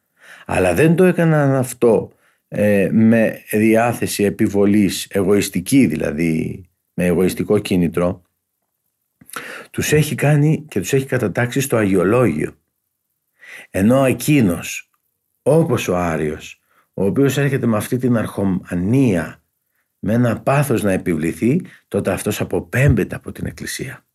αλλά 0.46 0.74
δεν 0.74 0.96
το 0.96 1.04
έκαναν 1.04 1.54
αυτό 1.54 2.12
ε, 2.54 2.88
με 2.92 3.42
διάθεση 3.50 4.24
επιβολής 4.24 5.06
εγωιστική 5.10 5.86
δηλαδή 5.86 6.64
με 6.94 7.06
εγωιστικό 7.06 7.58
κίνητρο 7.58 8.22
τους 9.70 9.92
έχει 9.92 10.14
κάνει 10.14 10.64
και 10.68 10.80
τους 10.80 10.92
έχει 10.92 11.06
κατατάξει 11.06 11.60
στο 11.60 11.76
αγιολόγιο 11.76 12.54
ενώ 13.70 14.04
εκείνος 14.04 14.90
όπως 15.42 15.88
ο 15.88 15.96
Άριος 15.96 16.62
ο 16.94 17.04
οποίος 17.04 17.38
έρχεται 17.38 17.66
με 17.66 17.76
αυτή 17.76 17.96
την 17.96 18.16
αρχομανία 18.16 19.42
με 20.04 20.12
ένα 20.12 20.40
πάθος 20.40 20.82
να 20.82 20.92
επιβληθεί, 20.92 21.60
τότε 21.88 22.12
αυτός 22.12 22.40
αποπέμπεται 22.40 23.14
από 23.14 23.32
την 23.32 23.46
Εκκλησία. 23.46 24.06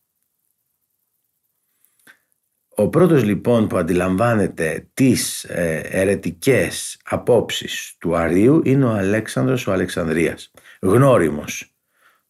Ο 2.80 2.88
πρώτος 2.88 3.24
λοιπόν 3.24 3.66
που 3.68 3.76
αντιλαμβάνεται 3.76 4.88
τις 4.94 5.44
ε, 5.44 5.80
ερετικές 5.84 7.00
απόψεις 7.04 7.96
του 7.98 8.16
Αρίου 8.16 8.62
είναι 8.64 8.84
ο 8.84 8.90
Αλέξανδρος 8.90 9.66
ο 9.66 9.72
Αλεξανδρίας, 9.72 10.50
γνώριμος 10.80 11.74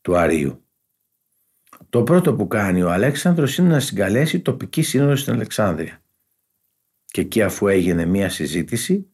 του 0.01 0.17
Αρίου. 0.17 0.65
Το 1.89 2.03
πρώτο 2.03 2.35
που 2.35 2.47
κάνει 2.47 2.83
ο 2.83 2.91
Αλέξανδρος 2.91 3.59
είναι 3.59 3.69
να 3.69 3.81
συγκαλέσει 3.81 4.41
τοπική 4.41 4.83
σύνοδο 4.83 5.17
στην 5.17 5.33
Αλεξάνδρεια. 5.33 6.03
Και 7.05 7.21
εκεί 7.21 7.43
αφού 7.43 7.69
έγινε 7.69 8.05
μία 8.05 8.29
συζήτηση 8.29 9.11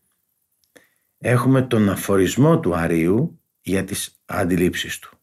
έχουμε 1.18 1.62
τον 1.62 1.88
αφορισμό 1.88 2.60
του 2.60 2.76
Αρίου 2.76 3.40
για 3.60 3.84
τις 3.84 4.20
αντιλήψεις 4.24 4.98
του. 4.98 5.18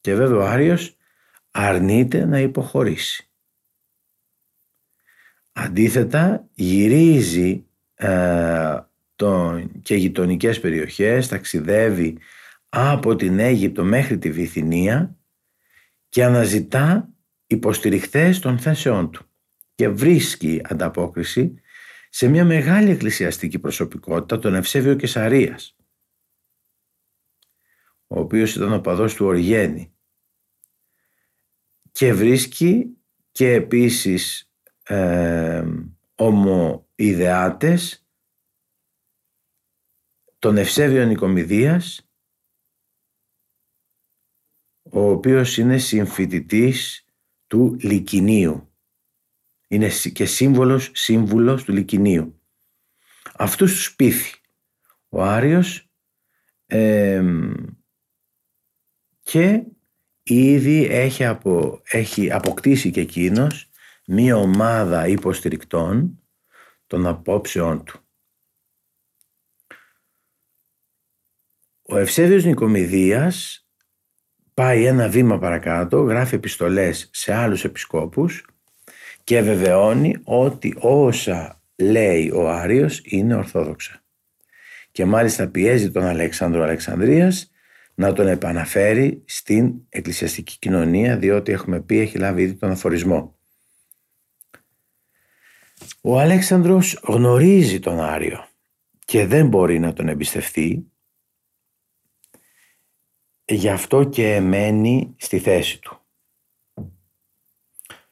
Και 0.00 0.14
βέβαια 0.14 0.38
ο 0.38 0.46
Άριος 0.46 0.96
αρνείται 1.50 2.24
να 2.24 2.38
υποχωρήσει. 2.38 3.29
Αντίθετα 5.52 6.48
γυρίζει 6.54 7.66
ε, 7.94 8.78
τον, 9.16 9.80
και 9.82 9.94
γειτονικές 9.94 10.60
περιοχές, 10.60 11.28
ταξιδεύει 11.28 12.18
από 12.68 13.16
την 13.16 13.38
Αίγυπτο 13.38 13.84
μέχρι 13.84 14.18
τη 14.18 14.30
Βυθινία 14.30 15.16
και 16.08 16.24
αναζητά 16.24 17.08
υποστηριχθές 17.46 18.38
των 18.38 18.58
θέσεών 18.58 19.10
του 19.10 19.24
και 19.74 19.88
βρίσκει 19.88 20.60
ανταπόκριση 20.64 21.54
σε 22.10 22.28
μια 22.28 22.44
μεγάλη 22.44 22.90
εκκλησιαστική 22.90 23.58
προσωπικότητα, 23.58 24.38
τον 24.38 24.54
Ευσέβιο 24.54 24.94
Κεσαρίας, 24.94 25.76
ο 28.06 28.20
οποίος 28.20 28.54
ήταν 28.54 28.72
ο 28.72 28.80
παδός 28.80 29.14
του 29.14 29.26
Οργένη 29.26 29.94
και 31.92 32.12
βρίσκει 32.12 32.96
και 33.30 33.52
επίσης 33.52 34.49
ε, 34.90 35.64
ομοειδεάτες 36.14 38.06
τον 40.38 40.56
Ευσέβιο 40.56 41.06
Νικομιδίας 41.06 42.10
ο 44.82 45.10
οποίος 45.10 45.58
είναι 45.58 45.78
συμφοιτητής 45.78 47.04
του 47.46 47.76
Λυκινίου 47.80 48.72
είναι 49.68 49.90
και 50.12 50.24
σύμβολος, 50.24 50.90
σύμβουλος 50.94 51.64
του 51.64 51.72
Λυκινίου 51.72 52.40
αυτούς 53.34 53.72
τους 53.72 53.94
πείθει 53.94 54.38
ο 55.08 55.22
Άριος 55.22 55.90
ε, 56.66 57.24
και 59.20 59.62
ήδη 60.22 60.84
έχει, 60.84 61.24
απο, 61.24 61.82
έχει 61.84 62.32
αποκτήσει 62.32 62.90
και 62.90 63.00
εκείνος 63.00 63.69
μία 64.12 64.36
ομάδα 64.36 65.06
υποστηρικτών 65.06 66.22
των 66.86 67.06
απόψεών 67.06 67.84
του. 67.84 68.00
Ο 71.82 71.96
Ευσέβιος 71.96 72.44
Νικομηδίας 72.44 73.66
πάει 74.54 74.84
ένα 74.84 75.08
βήμα 75.08 75.38
παρακάτω, 75.38 76.00
γράφει 76.00 76.34
επιστολές 76.34 77.10
σε 77.12 77.34
άλλους 77.34 77.64
επισκόπους 77.64 78.46
και 79.24 79.40
βεβαιώνει 79.40 80.16
ότι 80.24 80.74
όσα 80.78 81.62
λέει 81.76 82.30
ο 82.30 82.48
Άριος 82.48 83.00
είναι 83.04 83.34
ορθόδοξα. 83.34 84.04
Και 84.90 85.04
μάλιστα 85.04 85.48
πιέζει 85.48 85.90
τον 85.90 86.04
Αλέξανδρο 86.04 86.62
Αλεξανδρίας 86.62 87.50
να 87.94 88.12
τον 88.12 88.26
επαναφέρει 88.26 89.22
στην 89.26 89.74
εκκλησιαστική 89.88 90.58
κοινωνία 90.58 91.18
διότι 91.18 91.52
έχουμε 91.52 91.80
πει 91.80 91.98
έχει 91.98 92.18
λάβει 92.18 92.42
ήδη 92.42 92.54
τον 92.54 92.70
αφορισμό. 92.70 93.39
Ο 96.00 96.18
Αλέξανδρος 96.18 97.00
γνωρίζει 97.02 97.78
τον 97.80 98.00
Άριο 98.00 98.46
και 99.04 99.26
δεν 99.26 99.48
μπορεί 99.48 99.78
να 99.78 99.92
τον 99.92 100.08
εμπιστευτεί 100.08 100.90
γι' 103.44 103.68
αυτό 103.68 104.04
και 104.04 104.40
μένει 104.40 105.14
στη 105.16 105.38
θέση 105.38 105.80
του. 105.80 105.98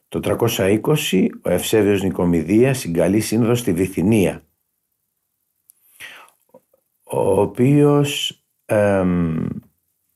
Το 0.09 0.20
320 0.22 1.29
ο 1.42 1.51
Ευσέβιος 1.51 2.03
Νικομιδίας 2.03 2.79
συγκαλεί 2.79 3.20
σύνοδο 3.20 3.55
στη 3.55 3.72
Βυθινία 3.72 4.42
ο 7.03 7.40
οποίος 7.40 8.42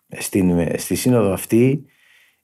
στην, 0.09 0.79
στη 0.79 0.95
σύνοδο 0.95 1.33
αυτή 1.33 1.85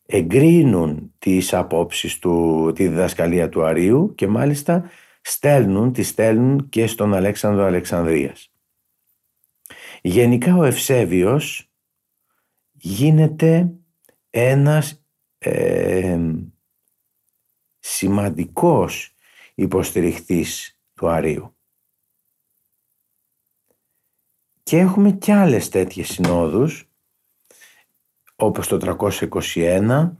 εγκρίνουν 0.06 1.12
τις 1.18 1.54
απόψεις 1.54 2.18
του, 2.18 2.72
τη 2.74 2.88
διδασκαλία 2.88 3.48
του 3.48 3.64
Αρίου 3.64 4.14
και 4.14 4.26
μάλιστα 4.26 4.90
στέλνουν, 5.30 5.92
τη 5.92 6.02
στέλνουν 6.02 6.68
και 6.68 6.86
στον 6.86 7.14
Αλέξανδρο 7.14 7.64
Αλεξανδρίας. 7.64 8.52
Γενικά 10.02 10.56
ο 10.56 10.64
Ευσέβιος 10.64 11.70
γίνεται 12.72 13.72
ένας 14.30 15.04
ε, 15.38 16.20
σημαντικός 17.78 19.14
υποστηριχτής 19.54 20.80
του 20.94 21.08
Αρίου. 21.08 21.56
Και 24.62 24.78
έχουμε 24.78 25.10
και 25.10 25.32
άλλες 25.32 25.68
τέτοιες 25.68 26.08
συνόδους 26.08 26.90
όπως 28.36 28.68
το 28.68 28.96
321 29.54 30.10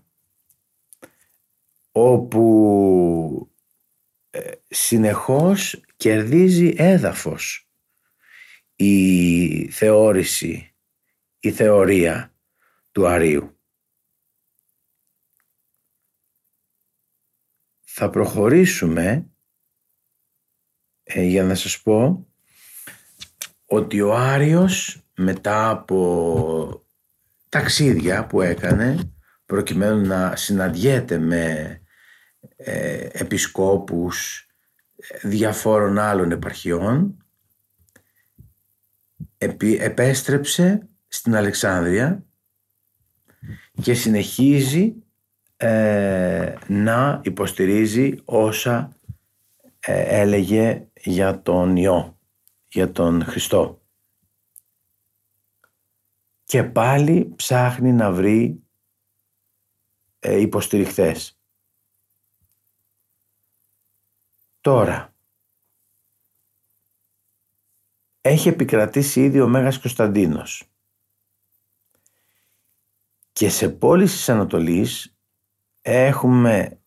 όπου 1.93 3.48
ε, 3.48 3.48
συνεχώς 4.69 5.85
κερδίζει 5.97 6.75
έδαφος 6.77 7.69
η 8.75 9.71
θεώρηση, 9.71 10.75
η 11.39 11.53
θεωρία 11.53 12.35
του 12.93 13.07
Αρίου. 13.07 13.59
Θα 17.85 18.11
προχωρήσουμε 18.11 19.31
ε, 21.03 21.23
για 21.23 21.45
να 21.45 21.55
σας 21.55 21.83
πω 21.83 22.27
ότι 23.67 24.01
ο 24.01 24.15
Άριος 24.15 25.03
μετά 25.17 25.71
από 25.71 26.87
ταξίδια 27.49 28.27
που 28.27 28.41
έκανε 28.41 29.13
προκειμένου 29.47 30.07
να 30.07 30.37
συναντιέται 30.37 31.19
με 31.19 31.83
ε, 32.61 33.09
επισκόπους 33.13 34.47
διαφόρων 35.23 35.99
άλλων 35.99 36.31
επαρχιών 36.31 37.25
επέστρεψε 39.79 40.89
στην 41.09 41.37
Αλεξάνδρεια 41.37 42.25
και 43.83 43.95
συνεχίζει 43.95 44.95
ε, 45.57 46.55
να 46.67 47.21
υποστηρίζει 47.25 48.21
όσα 48.25 48.97
ε, 49.81 50.21
έλεγε 50.21 50.87
για 51.03 51.43
τον 51.43 51.77
Υιό, 51.77 52.19
για 52.69 52.91
τον 52.91 53.25
Χριστό. 53.25 53.83
Και 56.45 56.63
πάλι 56.65 57.33
ψάχνει 57.37 57.93
να 57.93 58.13
βρει 58.13 58.63
ε, 60.19 60.41
υποστηριχθές. 60.41 61.38
Τώρα, 64.61 65.15
έχει 68.21 68.49
επικρατήσει 68.49 69.25
ήδη 69.25 69.41
ο 69.41 69.49
Μέγας 69.49 69.81
Κωνσταντίνος 69.81 70.69
και 73.39 73.49
σε 73.49 73.69
πόλεις 73.69 74.13
της 74.13 74.29
Ανατολής 74.29 75.17
έχουμε 75.83 76.81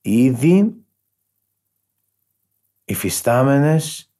ήδη 0.00 0.84
υφιστάμενες 2.84 4.12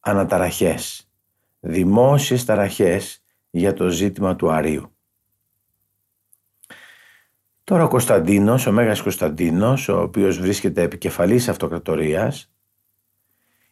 αναταραχές, 0.00 1.10
δημόσιες 1.60 2.44
ταραχές 2.44 3.22
για 3.50 3.72
το 3.72 3.88
ζήτημα 3.88 4.36
του 4.36 4.50
Αρίου. 4.50 4.93
Τώρα 7.64 7.84
ο 7.84 7.88
Κωνσταντίνος, 7.88 8.66
ο 8.66 8.72
Μέγας 8.72 9.02
Κωνσταντίνος, 9.02 9.88
ο 9.88 10.00
οποίος 10.00 10.38
βρίσκεται 10.38 10.82
επικεφαλής 10.82 11.48
αυτοκρατορίας, 11.48 12.52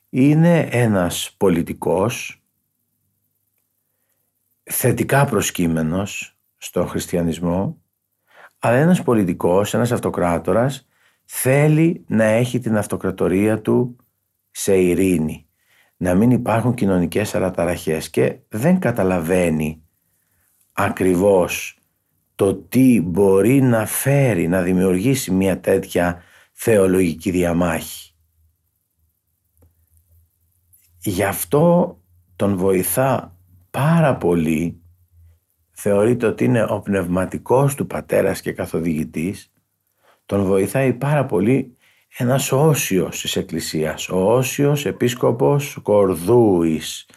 είναι 0.09 0.69
ένας 0.71 1.35
πολιτικός 1.37 2.43
θετικά 4.63 5.25
προσκύμενος 5.25 6.37
στον 6.57 6.89
χριστιανισμό 6.89 7.83
αλλά 8.65 8.77
ένας 8.77 9.03
πολιτικός, 9.03 9.75
ένας 9.75 9.93
αυτοκράτορας 9.93 10.87
θέλει 11.25 12.05
να 12.07 12.25
έχει 12.25 12.59
την 12.59 12.77
αυτοκρατορία 12.77 13.61
του 13.61 13.97
σε 14.51 14.77
ειρήνη. 14.77 15.47
Να 15.97 16.15
μην 16.15 16.31
υπάρχουν 16.31 16.75
κοινωνικές 16.75 17.35
αραταραχές 17.35 18.11
και 18.11 18.39
δεν 18.49 18.79
καταλαβαίνει 18.79 19.83
ακριβώς 20.73 21.79
το 22.35 22.55
τι 22.55 23.01
μπορεί 23.01 23.61
να 23.61 23.87
φέρει, 23.87 24.49
να 24.49 24.63
δημιουργήσει 24.63 25.31
μια 25.31 25.61
τέτοια 25.61 26.23
θεολογική 26.53 27.31
διαμάχη. 27.31 28.15
Γι' 30.99 31.25
αυτό 31.25 31.97
τον 32.37 32.57
βοηθά 32.57 33.37
πάρα 33.71 34.17
πολύ 34.17 34.83
θεωρείται 35.71 36.27
ότι 36.27 36.45
είναι 36.45 36.67
ο 36.69 36.81
πνευματικός 36.81 37.75
του 37.75 37.87
πατέρας 37.87 38.41
και 38.41 38.53
καθοδηγητής, 38.53 39.53
τον 40.27 40.45
βοηθάει 40.45 40.93
πάρα 40.93 41.25
πολύ 41.27 41.77
ένας 42.17 42.53
όσιος 42.53 43.21
της 43.21 43.37
Εκκλησίας, 43.37 44.09
ο 44.09 44.33
όσιος 44.33 44.87
επίσκοπος 44.87 45.79
Κορδούης. 45.83 47.09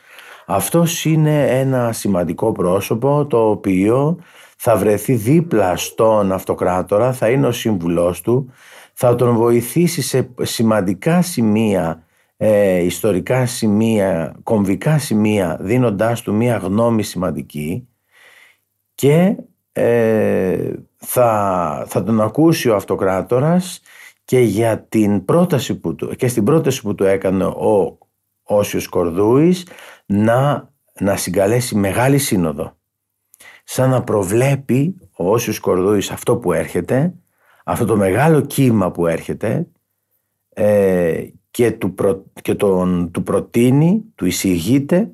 Αυτός 0.45 1.06
είναι 1.06 1.60
ένα 1.60 1.91
σημαντικό 1.91 2.51
πρόσωπο 2.51 3.25
το 3.25 3.49
οποίο 3.49 4.19
θα 4.56 4.76
βρεθεί 4.76 5.13
δίπλα 5.13 5.76
στον 5.76 6.32
αυτοκράτορα, 6.32 7.13
θα 7.13 7.30
είναι 7.30 7.48
ο 7.48 7.52
σύμβουλός 7.52 8.22
του, 8.22 8.52
θα 8.94 9.15
τον 9.15 9.36
βοηθήσει 9.36 10.02
σε 10.02 10.30
σημαντικά 10.41 11.22
σημεία, 11.22 12.04
ε, 12.38 12.84
ιστορικά 12.84 13.46
σημεία, 13.46 14.36
κομβικά 14.44 14.98
σημεία, 14.98 15.58
δίνοντάς 15.62 16.22
του 16.22 16.34
μία 16.34 16.58
γνώμη 16.58 17.04
σημαντική 17.04 17.88
και 18.96 19.36
ε, 19.72 20.74
θα, 20.96 21.86
θα 21.88 22.04
τον 22.04 22.22
ακούσει 22.22 22.70
ο 22.70 22.76
αυτοκράτορας 22.76 23.82
και 24.26 24.39
για 24.39 24.80
την 24.80 25.26
πρόταση 25.26 25.80
που 25.80 25.96
του, 25.96 26.15
και 26.15 26.28
στην 26.28 26.44
πρόταση 26.44 26.82
που 26.82 26.96
του 26.96 27.04
έκανε 27.04 27.44
ο 27.46 27.98
Όσιος 28.44 28.88
Κορδούης 28.88 29.68
να, 30.06 30.70
να 31.00 31.15
συγκαλέσει 31.15 31.76
μεγάλη 31.76 32.18
σύνοδο 32.18 32.78
σαν 33.67 33.89
να 33.89 34.04
προβλέπει 34.04 34.95
ο 35.17 35.32
Όσιος 35.32 35.60
Κορδούης 35.60 36.12
αυτό 36.12 36.38
που 36.38 36.54
έρχεται 36.54 37.13
αυτό 37.65 37.86
το 37.86 37.95
μεγάλο 37.97 38.41
κύμα 38.41 38.91
που 38.91 39.08
έρχεται 39.08 39.67
ε, 40.49 41.23
και, 41.51 41.71
του, 41.71 41.95
και 42.41 42.56
τον, 42.56 43.12
του 43.12 43.23
προτείνει, 43.23 44.04
του 44.15 44.25
εισηγείται 44.25 45.12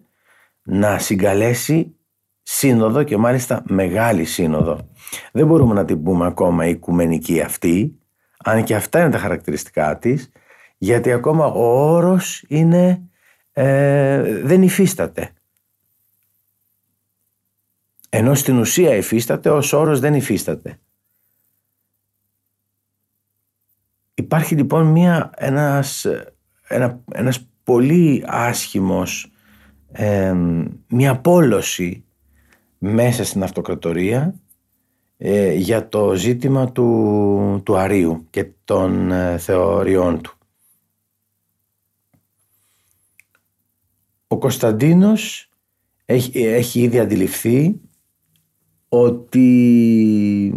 να 0.63 0.99
συγκαλέσει 0.99 1.95
σύνοδο 2.43 3.03
και 3.03 3.17
μάλιστα 3.17 3.63
μεγάλη 3.67 4.25
σύνοδο. 4.25 4.89
Δεν 5.31 5.47
μπορούμε 5.47 5.73
να 5.73 5.85
την 5.85 6.03
πούμε 6.03 6.25
ακόμα 6.25 6.65
η 6.65 6.69
οικουμενική 6.69 7.41
αυτή, 7.41 7.99
αν 8.37 8.63
και 8.63 8.75
αυτά 8.75 8.99
είναι 8.99 9.09
τα 9.09 9.17
χαρακτηριστικά 9.17 9.97
της, 9.97 10.31
γιατί 10.77 11.11
ακόμα 11.11 11.45
ο 11.45 11.91
όρος 11.93 12.43
είναι, 12.47 13.01
ε, 13.51 14.21
δεν 14.43 14.61
υφίσταται. 14.61 15.31
Ενώ 18.13 18.33
στην 18.33 18.57
ουσία 18.57 18.95
υφίσταται, 18.95 19.49
ως 19.49 19.73
όρος 19.73 19.99
δεν 19.99 20.13
υφίσταται. 20.13 20.79
Υπάρχει 24.13 24.55
λοιπόν 24.55 24.85
μια, 24.85 25.31
ένας, 25.35 26.05
ένα, 26.67 27.03
ένας 27.11 27.47
πολύ 27.63 28.23
άσχημος 28.27 29.31
μια 30.87 31.19
πόλωση 31.21 32.03
μέσα 32.77 33.23
στην 33.23 33.43
αυτοκρατορία 33.43 34.35
ε, 35.17 35.53
για 35.53 35.87
το 35.89 36.15
ζήτημα 36.15 36.71
του, 36.71 37.61
του 37.65 37.77
Αρίου 37.77 38.27
και 38.29 38.51
των 38.63 39.11
ε, 39.11 39.37
θεωριών 39.37 40.21
του. 40.21 40.35
Ο 44.27 44.37
Κωνσταντίνος 44.37 45.49
έχει, 46.05 46.43
έχει 46.45 46.81
ήδη 46.81 46.99
αντιληφθεί 46.99 47.79
ότι 48.93 50.53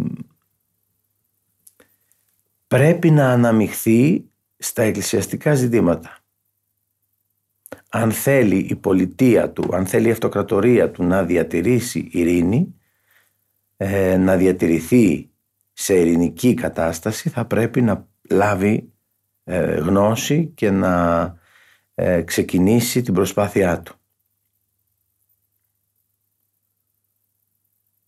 πρέπει 2.67 3.11
να 3.11 3.31
αναμειχθεί 3.31 4.25
στα 4.57 4.81
εκκλησιαστικά 4.83 5.53
ζητήματα. 5.53 6.17
Αν 7.89 8.11
θέλει 8.11 8.57
η 8.57 8.75
πολιτεία 8.75 9.49
του, 9.51 9.75
αν 9.75 9.85
θέλει 9.85 10.07
η 10.07 10.11
αυτοκρατορία 10.11 10.91
του 10.91 11.03
να 11.03 11.23
διατηρήσει 11.23 12.09
ειρήνη, 12.11 12.75
ε, 13.77 14.17
να 14.17 14.35
διατηρηθεί 14.37 15.29
σε 15.73 15.99
ειρηνική 15.99 16.53
κατάσταση 16.53 17.29
θα 17.29 17.45
πρέπει 17.45 17.81
να 17.81 18.07
λάβει 18.29 18.93
ε, 19.43 19.75
γνώση 19.75 20.51
και 20.55 20.71
να 20.71 21.35
ε, 21.95 22.21
ξεκινήσει 22.21 23.01
την 23.01 23.13
προσπάθειά 23.13 23.81
του. 23.81 23.95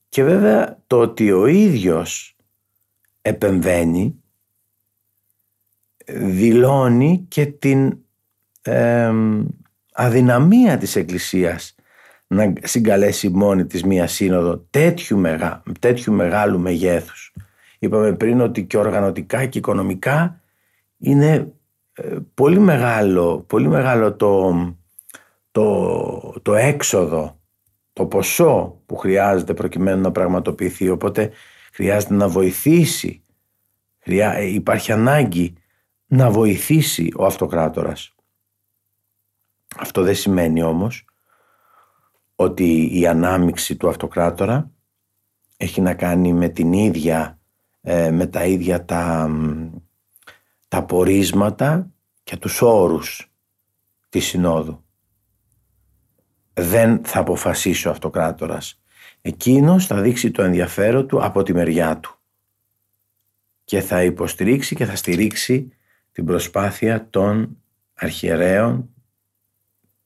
Και 0.09 0.23
βέβαια 0.23 0.83
το 0.87 0.99
ότι 0.99 1.31
ο 1.31 1.45
ίδιος 1.45 2.35
επεμβαίνει 3.21 4.21
δηλώνει 6.07 7.25
και 7.27 7.45
την 7.45 7.97
αδυναμία 9.93 10.77
της 10.77 10.95
Εκκλησίας 10.95 11.75
να 12.27 12.53
συγκαλέσει 12.61 13.29
μόνη 13.29 13.65
της 13.65 13.83
μία 13.83 14.07
σύνοδο 14.07 14.57
τέτοιου, 14.69 15.17
μεγά, 15.17 15.63
τέτοιου 15.79 16.13
μεγάλου 16.13 16.59
μεγέθους. 16.59 17.33
Είπαμε 17.79 18.13
πριν 18.13 18.41
ότι 18.41 18.65
και 18.65 18.77
οργανωτικά 18.77 19.45
και 19.45 19.57
οικονομικά 19.57 20.41
είναι 20.97 21.53
ε, 21.93 22.15
πολύ 22.33 22.59
μεγάλο, 22.59 23.39
πολύ 23.47 23.67
μεγάλο 23.67 24.13
το, 24.13 24.55
το, 25.51 26.39
το 26.41 26.55
έξοδο, 26.55 27.36
το 27.97 28.05
ποσό 28.05 28.81
που 28.85 28.95
χρειάζεται 28.95 29.53
προκειμένου 29.53 30.01
να 30.01 30.11
πραγματοποιηθεί. 30.11 30.89
Οπότε 30.89 31.31
χρειάζεται 31.73 32.13
να 32.13 32.27
βοηθήσει, 32.27 33.23
χρειά, 33.99 34.41
υπάρχει 34.41 34.91
ανάγκη 34.91 35.53
να 36.07 36.29
βοηθήσει 36.31 37.11
ο 37.15 37.25
αυτοκράτορας. 37.25 38.15
Αυτό 39.77 40.01
δεν 40.01 40.15
σημαίνει 40.15 40.61
όμως 40.61 41.05
ότι 42.35 42.99
η 42.99 43.07
ανάμιξη 43.07 43.75
του 43.75 43.89
αυτοκράτορα 43.89 44.71
έχει 45.57 45.81
να 45.81 45.93
κάνει 45.93 46.33
με 46.33 46.49
την 46.49 46.73
ίδια, 46.73 47.39
ε, 47.81 48.11
με 48.11 48.27
τα 48.27 48.45
ίδια 48.45 48.85
τα, 48.85 49.29
τα 50.67 50.83
πορίσματα 50.83 51.91
και 52.23 52.37
τους 52.37 52.61
όρους 52.61 53.31
της 54.09 54.25
Συνόδου. 54.25 54.85
Δεν 56.59 57.01
θα 57.05 57.19
αποφασίσει 57.19 57.87
ο 57.87 57.91
αυτοκράτορας. 57.91 58.81
Εκείνος 59.21 59.85
θα 59.85 60.01
δείξει 60.01 60.31
το 60.31 60.43
ενδιαφέρον 60.43 61.07
του 61.07 61.23
από 61.23 61.43
τη 61.43 61.53
μεριά 61.53 61.97
του 61.99 62.19
και 63.63 63.81
θα 63.81 64.03
υποστηρίξει 64.03 64.75
και 64.75 64.85
θα 64.85 64.95
στηρίξει 64.95 65.71
την 66.11 66.25
προσπάθεια 66.25 67.07
των 67.09 67.57
αρχιερέων 67.93 68.89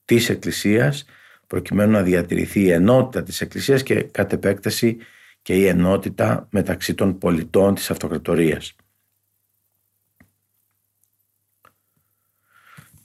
της 0.04 0.28
Εκκλησίας 0.28 1.04
προκειμένου 1.46 1.92
να 1.92 2.02
διατηρηθεί 2.02 2.60
η 2.60 2.70
ενότητα 2.70 3.22
της 3.22 3.40
Εκκλησίας 3.40 3.82
και 3.82 4.02
κατ' 4.02 4.32
επέκταση 4.32 4.96
και 5.42 5.54
η 5.54 5.66
ενότητα 5.66 6.48
μεταξύ 6.50 6.94
των 6.94 7.18
πολιτών 7.18 7.74
της 7.74 7.90
αυτοκρατορίας. 7.90 8.76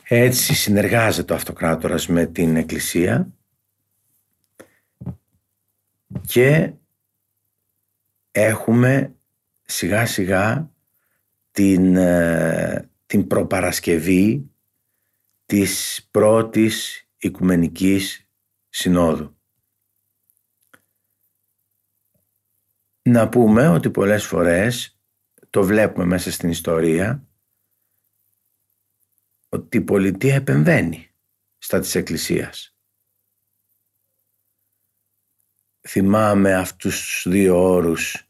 Έτσι 0.04 0.56
συνεργάζεται 0.56 1.34
ο 1.34 1.36
αυτοκράτορας 1.36 2.08
με 2.08 2.26
την 2.26 2.56
Εκκλησία 2.56 3.32
και 6.28 6.74
έχουμε 8.32 9.16
σιγά 9.64 10.06
σιγά 10.06 10.72
την, 11.52 11.96
ε, 11.96 12.90
την 13.06 13.28
προπαρασκευή 13.28 14.52
της 15.46 16.08
πρώτης 16.12 17.08
Οικουμενικής 17.18 18.28
Συνόδου. 18.70 19.38
Να 23.02 23.30
πούμε 23.30 23.68
ότι 23.68 23.90
πολλές 23.90 24.26
φορές 24.26 25.00
το 25.50 25.64
βλέπουμε 25.64 26.06
μέσα 26.06 26.32
στην 26.32 26.50
ιστορία 26.50 27.28
ότι 29.50 29.78
η 29.78 29.82
πολιτεία 29.82 30.36
επεμβαίνει 30.36 31.10
στα 31.58 31.80
της 31.80 31.96
Εκκλησίας. 31.96 32.77
Θυμάμαι 35.88 36.54
αυτούς 36.54 37.02
τους 37.02 37.26
δύο 37.30 37.72
όρους 37.74 38.26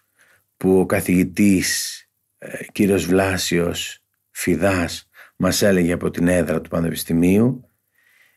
που 0.57 0.79
ο 0.79 0.85
καθηγητής 0.85 2.01
ε, 2.37 2.65
κύριος 2.71 3.05
Βλάσιος 3.05 3.99
Φιδάς 4.31 5.09
μας 5.35 5.61
έλεγε 5.61 5.91
από 5.91 6.09
την 6.09 6.27
έδρα 6.27 6.61
του 6.61 6.69
Πανεπιστημίου 6.69 7.69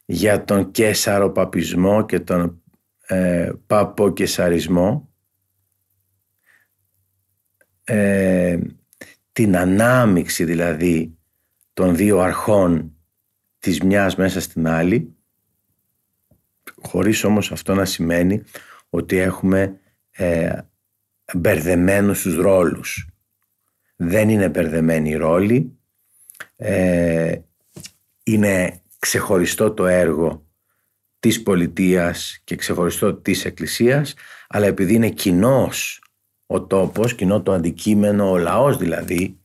για 0.05 0.45
τον 0.45 0.71
κέσαρο 0.71 1.31
παπισμό 1.31 2.07
και 2.07 2.21
τον 2.21 2.63
ε, 3.07 3.53
παποκεσαρισμό 3.67 5.13
ε, 7.85 8.59
την 9.33 9.57
ανάμιξη 9.57 10.45
δηλαδή 10.45 11.19
των 11.73 11.97
δύο 11.97 12.19
αρχών 12.19 12.95
της 13.59 13.81
μιας 13.81 14.17
μέσα 14.17 14.41
στην 14.41 14.69
άλλη 14.69 15.15
χωρίς 16.83 17.25
όμως 17.25 17.53
αυτό 17.53 17.75
να 17.75 17.85
σημαίνει 17.85 18.45
ότι 18.90 19.16
έχουμε 19.16 19.81
ε, 20.11 20.59
μπερδεμένους 21.35 22.22
τους 22.22 22.37
ρόλους. 22.37 23.09
Δεν 23.96 24.29
είναι 24.29 24.48
μπερδεμένοι 24.48 25.11
οι 25.11 25.16
ρόλοι. 25.16 25.79
Ε, 26.57 27.38
είναι 28.22 28.83
ξεχωριστό 28.98 29.72
το 29.72 29.87
έργο 29.87 30.46
της 31.20 31.42
πολιτείας 31.42 32.40
και 32.44 32.57
ξεχωριστό 32.57 33.14
της 33.14 33.44
εκκλησίας 33.44 34.14
αλλά 34.48 34.66
επειδή 34.66 34.94
είναι 34.94 35.11
κοινός 35.11 36.03
ο 36.46 36.66
τόπος, 36.66 37.14
κοινό 37.14 37.42
το 37.42 37.53
αντικείμενο, 37.53 38.31
ο 38.31 38.38
λαός 38.38 38.76
δηλαδή 38.76 39.38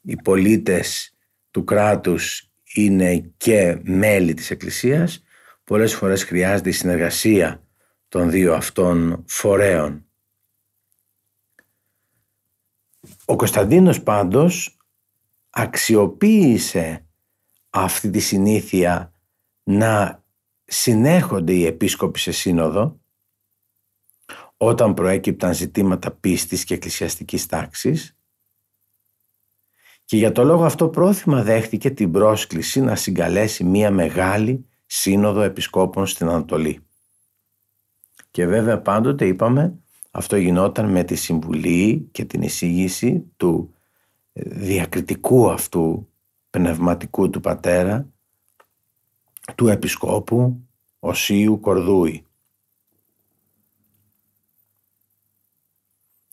οι 0.00 0.16
πολίτες 0.16 1.14
του 1.50 1.64
κράτους 1.64 2.50
είναι 2.74 3.32
και 3.36 3.78
μέλη 3.82 4.34
της 4.34 4.50
εκκλησίας 4.50 5.22
πολλές 5.64 5.94
φορές 5.94 6.24
χρειάζεται 6.24 6.68
η 6.68 6.72
συνεργασία 6.72 7.62
των 8.08 8.30
δύο 8.30 8.54
αυτών 8.54 9.24
φορέων. 9.26 10.06
Ο 13.24 13.36
Κωνσταντίνος 13.36 14.02
πάντως 14.02 14.78
αξιοποίησε 15.50 17.06
αυτή 17.70 18.10
τη 18.10 18.18
συνήθεια 18.18 19.12
να 19.62 20.24
συνέχονται 20.64 21.52
οι 21.52 21.66
επίσκοποι 21.66 22.18
σε 22.18 22.32
σύνοδο 22.32 23.00
όταν 24.56 24.94
προέκυπταν 24.94 25.54
ζητήματα 25.54 26.10
πίστης 26.10 26.64
και 26.64 26.74
εκκλησιαστικής 26.74 27.46
τάξης 27.46 28.16
και 30.04 30.16
για 30.16 30.32
το 30.32 30.44
λόγο 30.44 30.64
αυτό 30.64 30.88
πρόθυμα 30.88 31.42
δέχτηκε 31.42 31.90
την 31.90 32.12
πρόσκληση 32.12 32.80
να 32.80 32.94
συγκαλέσει 32.94 33.64
μία 33.64 33.90
μεγάλη 33.90 34.66
σύνοδο 34.86 35.40
επισκόπων 35.40 36.06
στην 36.06 36.28
Ανατολή. 36.28 36.87
Και 38.30 38.46
βέβαια 38.46 38.80
πάντοτε 38.80 39.26
είπαμε 39.26 39.78
αυτό 40.10 40.36
γινόταν 40.36 40.90
με 40.90 41.04
τη 41.04 41.14
συμβουλή 41.14 42.08
και 42.12 42.24
την 42.24 42.42
εισήγηση 42.42 43.32
του 43.36 43.74
διακριτικού 44.32 45.50
αυτού 45.50 46.08
πνευματικού 46.50 47.30
του 47.30 47.40
πατέρα, 47.40 48.08
του 49.54 49.68
Επισκόπου 49.68 50.68
Οσίου 50.98 51.60
Κορδούη. 51.60 52.26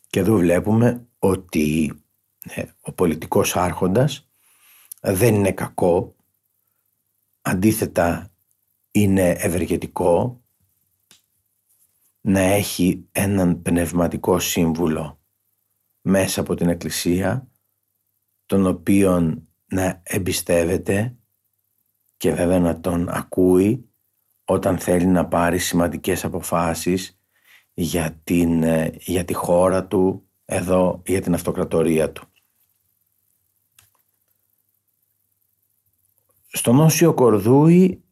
Και 0.09 0.19
εδώ 0.19 0.35
βλέπουμε 0.37 1.07
ότι 1.19 1.93
ε, 2.43 2.63
ο 2.81 2.91
πολιτικός 2.91 3.55
άρχοντας 3.55 4.29
δεν 5.01 5.35
είναι 5.35 5.51
κακό, 5.51 6.15
αντίθετα 7.41 8.31
είναι 8.91 9.29
ευεργετικό 9.29 10.43
να 12.27 12.39
έχει 12.39 13.07
έναν 13.11 13.61
πνευματικό 13.61 14.39
σύμβουλο 14.39 15.19
μέσα 16.01 16.41
από 16.41 16.55
την 16.55 16.69
Εκκλησία 16.69 17.47
τον 18.45 18.65
οποίον 18.65 19.47
να 19.65 20.01
εμπιστεύεται 20.03 21.15
και 22.17 22.33
βέβαια 22.33 22.59
να 22.59 22.79
τον 22.79 23.09
ακούει 23.09 23.89
όταν 24.45 24.77
θέλει 24.77 25.05
να 25.05 25.27
πάρει 25.27 25.57
σημαντικές 25.57 26.25
αποφάσεις 26.25 27.19
για, 27.73 28.19
την, 28.23 28.63
ε, 28.63 28.95
για 28.99 29.25
τη 29.25 29.33
χώρα 29.33 29.85
του, 29.85 30.29
εδώ 30.45 31.01
για 31.05 31.21
την 31.21 31.33
αυτοκρατορία 31.33 32.11
του. 32.11 32.27
Στον 36.47 36.79
Όσιο 36.79 37.13
Κορδούη, 37.13 38.03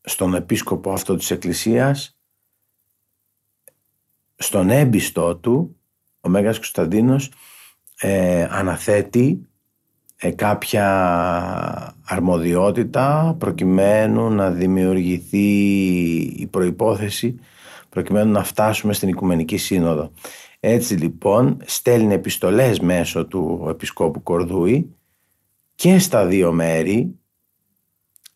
στον 0.00 0.34
επίσκοπο 0.34 0.92
αυτό 0.92 1.16
της 1.16 1.30
Εκκλησίας, 1.30 2.17
στον 4.38 4.70
έμπιστό 4.70 5.36
του, 5.36 5.76
ο 6.20 6.28
Μέγας 6.28 6.56
Κωνσταντίνος 6.56 7.30
ε, 8.00 8.46
αναθέτει 8.50 9.48
ε, 10.16 10.30
κάποια 10.30 10.86
αρμοδιότητα 12.04 13.36
προκειμένου 13.38 14.30
να 14.30 14.50
δημιουργηθεί 14.50 15.48
η 16.18 16.46
προϋπόθεση 16.46 17.38
προκειμένου 17.88 18.32
να 18.32 18.44
φτάσουμε 18.44 18.92
στην 18.92 19.08
Οικουμενική 19.08 19.56
Σύνοδο. 19.56 20.12
Έτσι 20.60 20.94
λοιπόν 20.94 21.56
στέλνει 21.64 22.14
επιστολές 22.14 22.80
μέσω 22.80 23.26
του 23.26 23.66
Επισκόπου 23.68 24.22
Κορδούη 24.22 24.96
και 25.74 25.98
στα 25.98 26.26
δύο 26.26 26.52
μέρη 26.52 27.18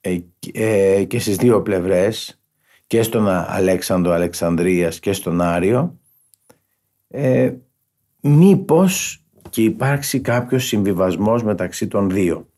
ε, 0.01 0.19
ε, 0.53 1.05
και 1.05 1.19
στις 1.19 1.37
δύο 1.37 1.63
πλευρές 1.63 2.42
και 2.93 3.03
στον 3.03 3.29
Αλέξανδρο 3.29 4.13
Αλεξανδρίας 4.13 4.99
και 4.99 5.13
στον 5.13 5.41
Άριο 5.41 5.99
ε, 7.09 7.55
μήπως 8.21 9.25
και 9.51 9.63
υπάρξει 9.63 10.21
κάποιος 10.21 10.67
συμβιβασμός 10.67 11.43
μεταξύ 11.43 11.87
των 11.87 12.11
δύο. 12.11 12.49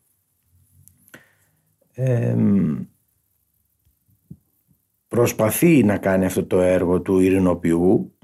προσπαθεί 5.07 5.83
να 5.83 5.97
κάνει 5.97 6.25
αυτό 6.25 6.45
το 6.45 6.61
έργο 6.61 7.01
του 7.01 7.19
ειρηνοποιού 7.19 8.17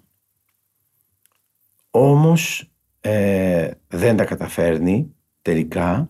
όμως 1.90 2.72
ε, 3.02 3.72
δεν 3.88 4.16
τα 4.16 4.26
καταφέρνει 4.26 5.16
τελικά 5.42 6.10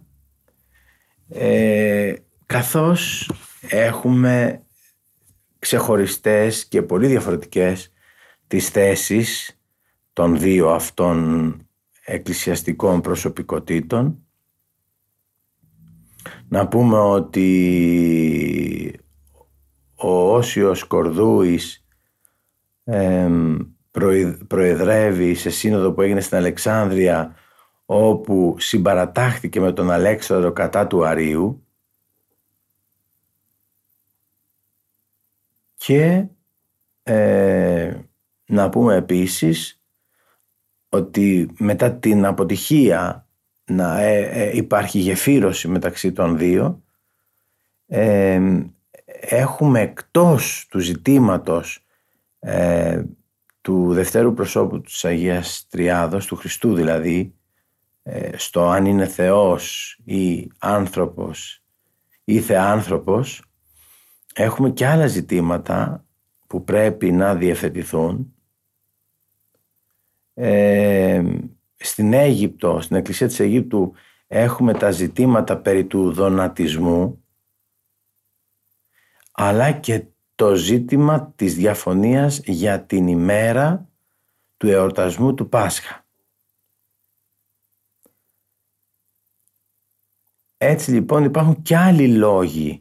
ε, 1.30 2.14
καθώς 2.46 3.32
έχουμε 3.70 4.66
ξεχωριστές 5.62 6.66
και 6.66 6.82
πολύ 6.82 7.08
διαφορετικές 7.08 7.92
τις 8.48 8.70
θέσεις 8.70 9.60
των 10.14 10.40
δύο 10.40 10.70
αυτών 10.70 11.56
εκκλησιαστικών 12.06 13.02
προσωπικότητων. 13.02 14.26
Να 16.48 16.68
πούμε 16.68 16.98
ότι 16.98 17.50
ο 19.96 20.36
Όσιος 20.36 20.84
Κορδούης 20.84 21.86
προεδρεύει 24.48 25.34
σε 25.34 25.50
σύνοδο 25.50 25.92
που 25.92 26.02
έγινε 26.02 26.22
στην 26.22 26.38
Αλεξάνδρεια 26.38 27.36
όπου 27.86 28.56
συμπαρατάχθηκε 28.60 29.60
με 29.60 29.72
τον 29.72 29.92
Αλέξανδρο 29.92 30.52
κατά 30.52 30.88
του 30.88 31.06
Αρίου 31.06 31.66
και 35.84 36.26
ε, 37.04 37.94
να 38.46 38.70
πούμε 38.70 38.96
επίσης 38.96 39.82
ότι 40.90 41.50
μετά 41.58 41.94
την 41.94 42.26
αποτυχία 42.26 43.28
να 43.66 44.02
ε, 44.02 44.22
ε, 44.22 44.58
υπάρχει 44.58 45.00
γεφύρωση 45.00 45.68
μεταξύ 45.68 46.12
των 46.12 46.38
δύο 46.38 46.84
έχουμε 49.22 49.80
εκτός 49.82 50.66
του 50.70 50.80
ζητήματος 50.80 51.86
του 53.62 53.94
δευτέρου 53.94 54.34
προσώπου 54.34 54.82
της 54.82 55.06
Αγίας 55.06 55.68
Τριάδος, 55.70 56.26
του 56.26 56.36
Χριστού 56.36 56.74
δηλαδή, 56.74 57.34
στο 58.36 58.70
αν 58.70 58.86
είναι 58.86 59.06
Θεός 59.06 59.98
ή 60.04 60.52
άνθρωπος 60.60 61.64
ή 62.24 62.40
θεάνθρωπος, 62.40 63.51
έχουμε 64.34 64.70
και 64.70 64.88
άλλα 64.88 65.08
ζητήματα 65.08 66.06
που 66.48 66.64
πρέπει 66.64 67.12
να 67.12 67.36
διευθετηθούν 67.36 68.36
ε, 70.34 71.24
στην 71.76 72.14
Αίγυπτο, 72.14 72.82
στην 72.82 72.96
Εκκλησία 72.96 73.28
της 73.28 73.40
Αιγύπτου 73.40 73.94
έχουμε 74.28 74.74
τα 74.74 74.92
ζητήματα 74.92 75.58
περί 75.58 75.86
του 75.86 76.12
δονατισμού 76.12 77.26
αλλά 79.32 79.72
και 79.72 80.06
το 80.36 80.56
ζήτημα 80.56 81.34
της 81.36 81.56
διαφωνίας 81.56 82.40
για 82.44 82.86
την 82.86 83.08
ημέρα 83.08 83.90
του 84.58 84.68
εορτασμού 84.68 85.34
του 85.34 85.50
Πάσχα. 85.50 86.06
Έτσι 90.58 90.92
λοιπόν 90.92 91.24
υπάρχουν 91.24 91.62
και 91.62 91.78
άλλοι 91.78 92.08
λόγοι 92.08 92.81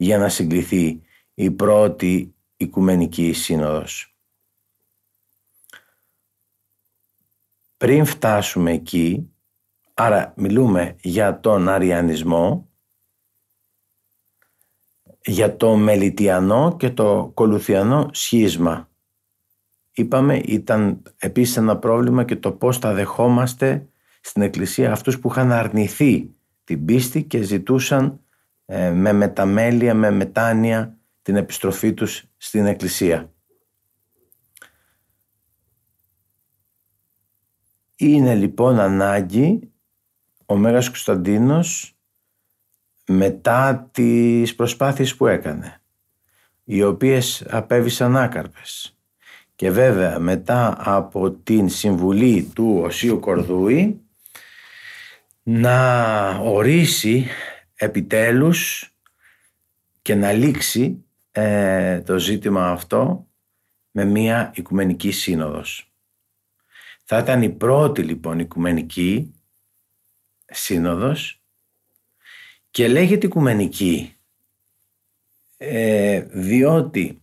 για 0.00 0.18
να 0.18 0.28
συγκληθεί 0.28 1.02
η 1.34 1.50
πρώτη 1.50 2.34
Οικουμενική 2.56 3.32
Σύνοδος. 3.32 4.16
Πριν 7.76 8.04
φτάσουμε 8.04 8.72
εκεί, 8.72 9.32
άρα 9.94 10.32
μιλούμε 10.36 10.96
για 11.00 11.40
τον 11.40 11.68
Αριανισμό, 11.68 12.68
για 15.24 15.56
το 15.56 15.76
Μελιτιανό 15.76 16.76
και 16.76 16.90
το 16.90 17.30
Κολουθιανό 17.34 18.08
σχίσμα. 18.12 18.90
Είπαμε 19.92 20.36
ήταν 20.36 21.02
επίσης 21.18 21.56
ένα 21.56 21.78
πρόβλημα 21.78 22.24
και 22.24 22.36
το 22.36 22.52
πώς 22.52 22.78
θα 22.78 22.92
δεχόμαστε 22.92 23.88
στην 24.20 24.42
Εκκλησία 24.42 24.92
αυτούς 24.92 25.18
που 25.18 25.28
είχαν 25.30 25.52
αρνηθεί 25.52 26.34
την 26.64 26.84
πίστη 26.84 27.24
και 27.24 27.42
ζητούσαν 27.42 28.04
ε, 28.04 28.27
με 28.70 29.12
μεταμέλεια, 29.12 29.94
με 29.94 30.10
μετάνοια 30.10 30.98
την 31.22 31.36
επιστροφή 31.36 31.94
τους 31.94 32.24
στην 32.36 32.66
Εκκλησία. 32.66 33.32
Είναι 37.96 38.34
λοιπόν 38.34 38.80
ανάγκη 38.80 39.72
ο 40.46 40.56
Μέγας 40.56 40.86
Κωνσταντίνος 40.86 41.96
μετά 43.06 43.88
τις 43.92 44.54
προσπάθειες 44.54 45.16
που 45.16 45.26
έκανε 45.26 45.80
οι 46.64 46.82
οποίες 46.82 47.46
απέβησαν 47.48 48.16
άκαρπες 48.16 48.98
και 49.54 49.70
βέβαια 49.70 50.18
μετά 50.18 50.76
από 50.78 51.30
την 51.30 51.68
συμβουλή 51.68 52.50
του 52.54 52.80
Οσίου 52.84 53.20
Κορδούη 53.20 54.00
να 55.42 56.28
ορίσει 56.36 57.26
επιτέλους 57.78 58.90
και 60.02 60.14
να 60.14 60.32
λήξει 60.32 61.04
ε, 61.30 62.00
το 62.00 62.18
ζήτημα 62.18 62.70
αυτό 62.70 63.26
με 63.90 64.04
μία 64.04 64.52
οικουμενική 64.54 65.10
σύνοδος. 65.10 65.92
Θα 67.04 67.18
ήταν 67.18 67.42
η 67.42 67.50
πρώτη 67.50 68.02
λοιπόν 68.02 68.38
οικουμενική 68.38 69.34
σύνοδος 70.46 71.42
και 72.70 72.88
λέγεται 72.88 73.26
οικουμενική 73.26 74.16
ε, 75.56 76.20
διότι 76.20 77.22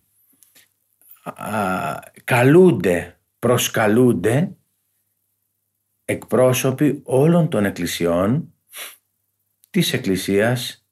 α, 1.23 1.99
καλούνται, 2.23 3.19
προσκαλούνται 3.39 4.55
εκπρόσωποι 6.05 7.01
όλων 7.03 7.49
των 7.49 7.65
εκκλησιών 7.65 8.54
της 9.75 9.93
Εκκλησίας 9.93 10.87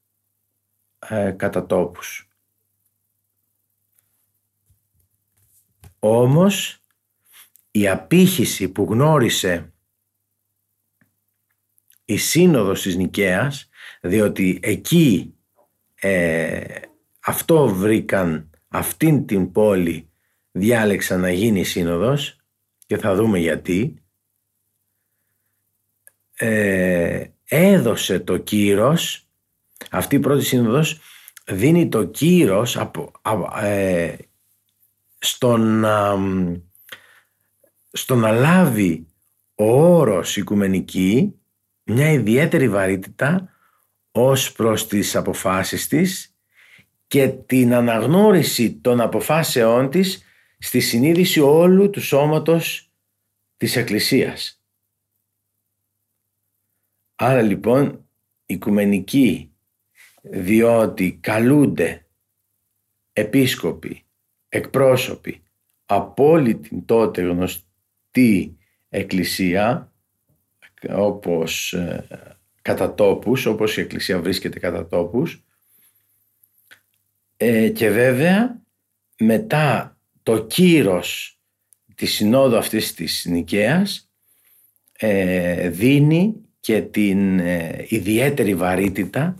ε, 1.00 1.32
κατά 1.32 1.66
τόπους. 1.66 2.30
Όμως 6.00 6.80
η 7.72 7.90
απήχηση 7.90 8.70
που 8.70 8.84
γνώρισε 8.90 9.74
η 12.06 12.18
σύνοδος 12.18 12.82
της 12.82 12.96
Νικαίας, 12.96 13.70
διότι 14.02 14.60
εκεί 14.62 15.36
ε, 15.96 16.80
αυτό 17.20 17.68
βρήκαν, 17.68 18.50
αυτήν 18.68 19.26
την 19.26 19.52
πόλη 19.52 20.10
διάλεξαν 20.52 21.20
να 21.20 21.32
γίνει 21.32 21.64
σύνοδος 21.64 22.38
και 22.86 22.98
θα 22.98 23.16
δούμε 23.16 23.40
γιατί, 23.40 24.04
ε, 26.34 27.33
έδωσε 27.46 28.20
το 28.20 28.38
κύρος, 28.38 29.28
αυτή 29.92 30.16
η 30.16 30.20
πρώτη 30.20 30.44
σύνοδος 30.44 31.00
δίνει 31.46 31.90
το 31.90 32.04
κύρος 32.04 32.78
από, 32.78 33.12
ε, 33.62 34.16
στον, 35.20 35.86
στο 37.92 38.16
να 38.16 38.32
λάβει 38.32 39.08
ο 39.56 39.96
όρος 39.96 40.38
οικουμενική 40.38 41.34
μια 41.84 42.12
ιδιαίτερη 42.12 42.70
βαρύτητα 42.70 43.50
ως 44.12 44.52
προς 44.52 44.88
τις 44.88 45.16
αποφάσεις 45.16 45.88
της 45.88 46.36
και 47.08 47.28
την 47.28 47.74
αναγνώριση 47.74 48.74
των 48.74 49.02
αποφάσεών 49.02 49.90
της 49.90 50.24
στη 50.60 50.80
συνείδηση 50.80 51.40
όλου 51.40 51.90
του 51.90 52.02
σώματος 52.02 52.92
της 53.58 53.76
Εκκλησίας. 53.76 54.63
Άρα 57.16 57.42
λοιπόν 57.42 58.08
οικουμενικοί 58.46 59.52
διότι 60.22 61.18
καλούνται 61.22 62.06
επίσκοποι, 63.14 64.06
εκπρόσωποι 64.50 65.44
από 65.86 66.30
όλη 66.30 66.56
την 66.56 66.86
τότε 66.86 67.22
γνωστή 67.22 68.58
εκκλησία 68.90 69.92
όπως 70.90 71.74
ε, 71.74 72.08
κατά 72.62 72.94
τόπους, 72.94 73.46
όπως 73.46 73.78
η 73.78 73.82
εκκλησία 73.82 74.20
βρίσκεται 74.20 74.60
κατά 74.60 74.88
τόπους 74.88 75.44
ε, 77.38 77.70
και 77.70 77.90
βέβαια 77.90 78.62
μετά 79.20 79.98
το 80.24 80.46
κύρος 80.46 81.40
της 81.96 82.14
συνόδου 82.14 82.58
αυτής 82.58 82.94
της 82.94 83.26
Νικαίας 83.26 84.12
ε, 84.92 85.70
δίνει 85.70 86.43
και 86.64 86.82
την 86.82 87.40
ε, 87.40 87.86
ιδιαίτερη 87.88 88.56
βαρύτητα 88.56 89.36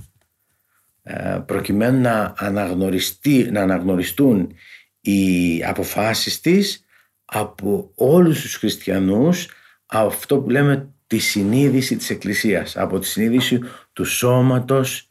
ε, 1.04 1.40
προκειμένου 1.46 2.02
να, 2.02 2.34
αναγνωριστεί, 2.38 3.50
να 3.52 3.62
αναγνωριστούν 3.62 4.54
οι 5.02 5.64
αποφάσεις 5.64 6.40
της 6.40 6.86
από 7.26 7.92
όλους 7.96 8.42
τους 8.42 8.56
χριστιανούς 8.56 9.50
αυτό 9.86 10.40
που 10.40 10.50
λέμε 10.50 10.90
τη 11.08 11.18
συνείδηση 11.18 11.96
της 11.96 12.10
Εκκλησίας 12.10 12.78
από 12.78 13.00
τη 13.00 13.08
συνείδηση 13.08 13.60
του 13.94 14.06
σώματος 14.06 15.08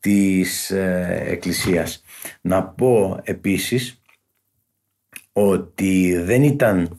της 0.00 0.70
ε, 0.70 1.22
Εκκλησίας. 1.26 2.02
Να 2.40 2.64
πω 2.64 3.20
επίσης 3.24 4.02
ότι 5.32 6.16
δεν 6.16 6.42
ήταν 6.42 6.98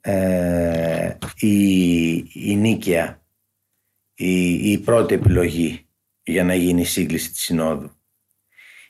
ε, 0.00 1.16
η, 1.36 2.16
η 2.32 2.56
Νίκαια 2.56 3.20
η, 4.20 4.70
η 4.70 4.78
πρώτη 4.78 5.14
επιλογή 5.14 5.86
για 6.22 6.44
να 6.44 6.54
γίνει 6.54 6.80
η 6.80 6.84
σύγκληση 6.84 7.30
της 7.30 7.42
Συνόδου. 7.42 7.90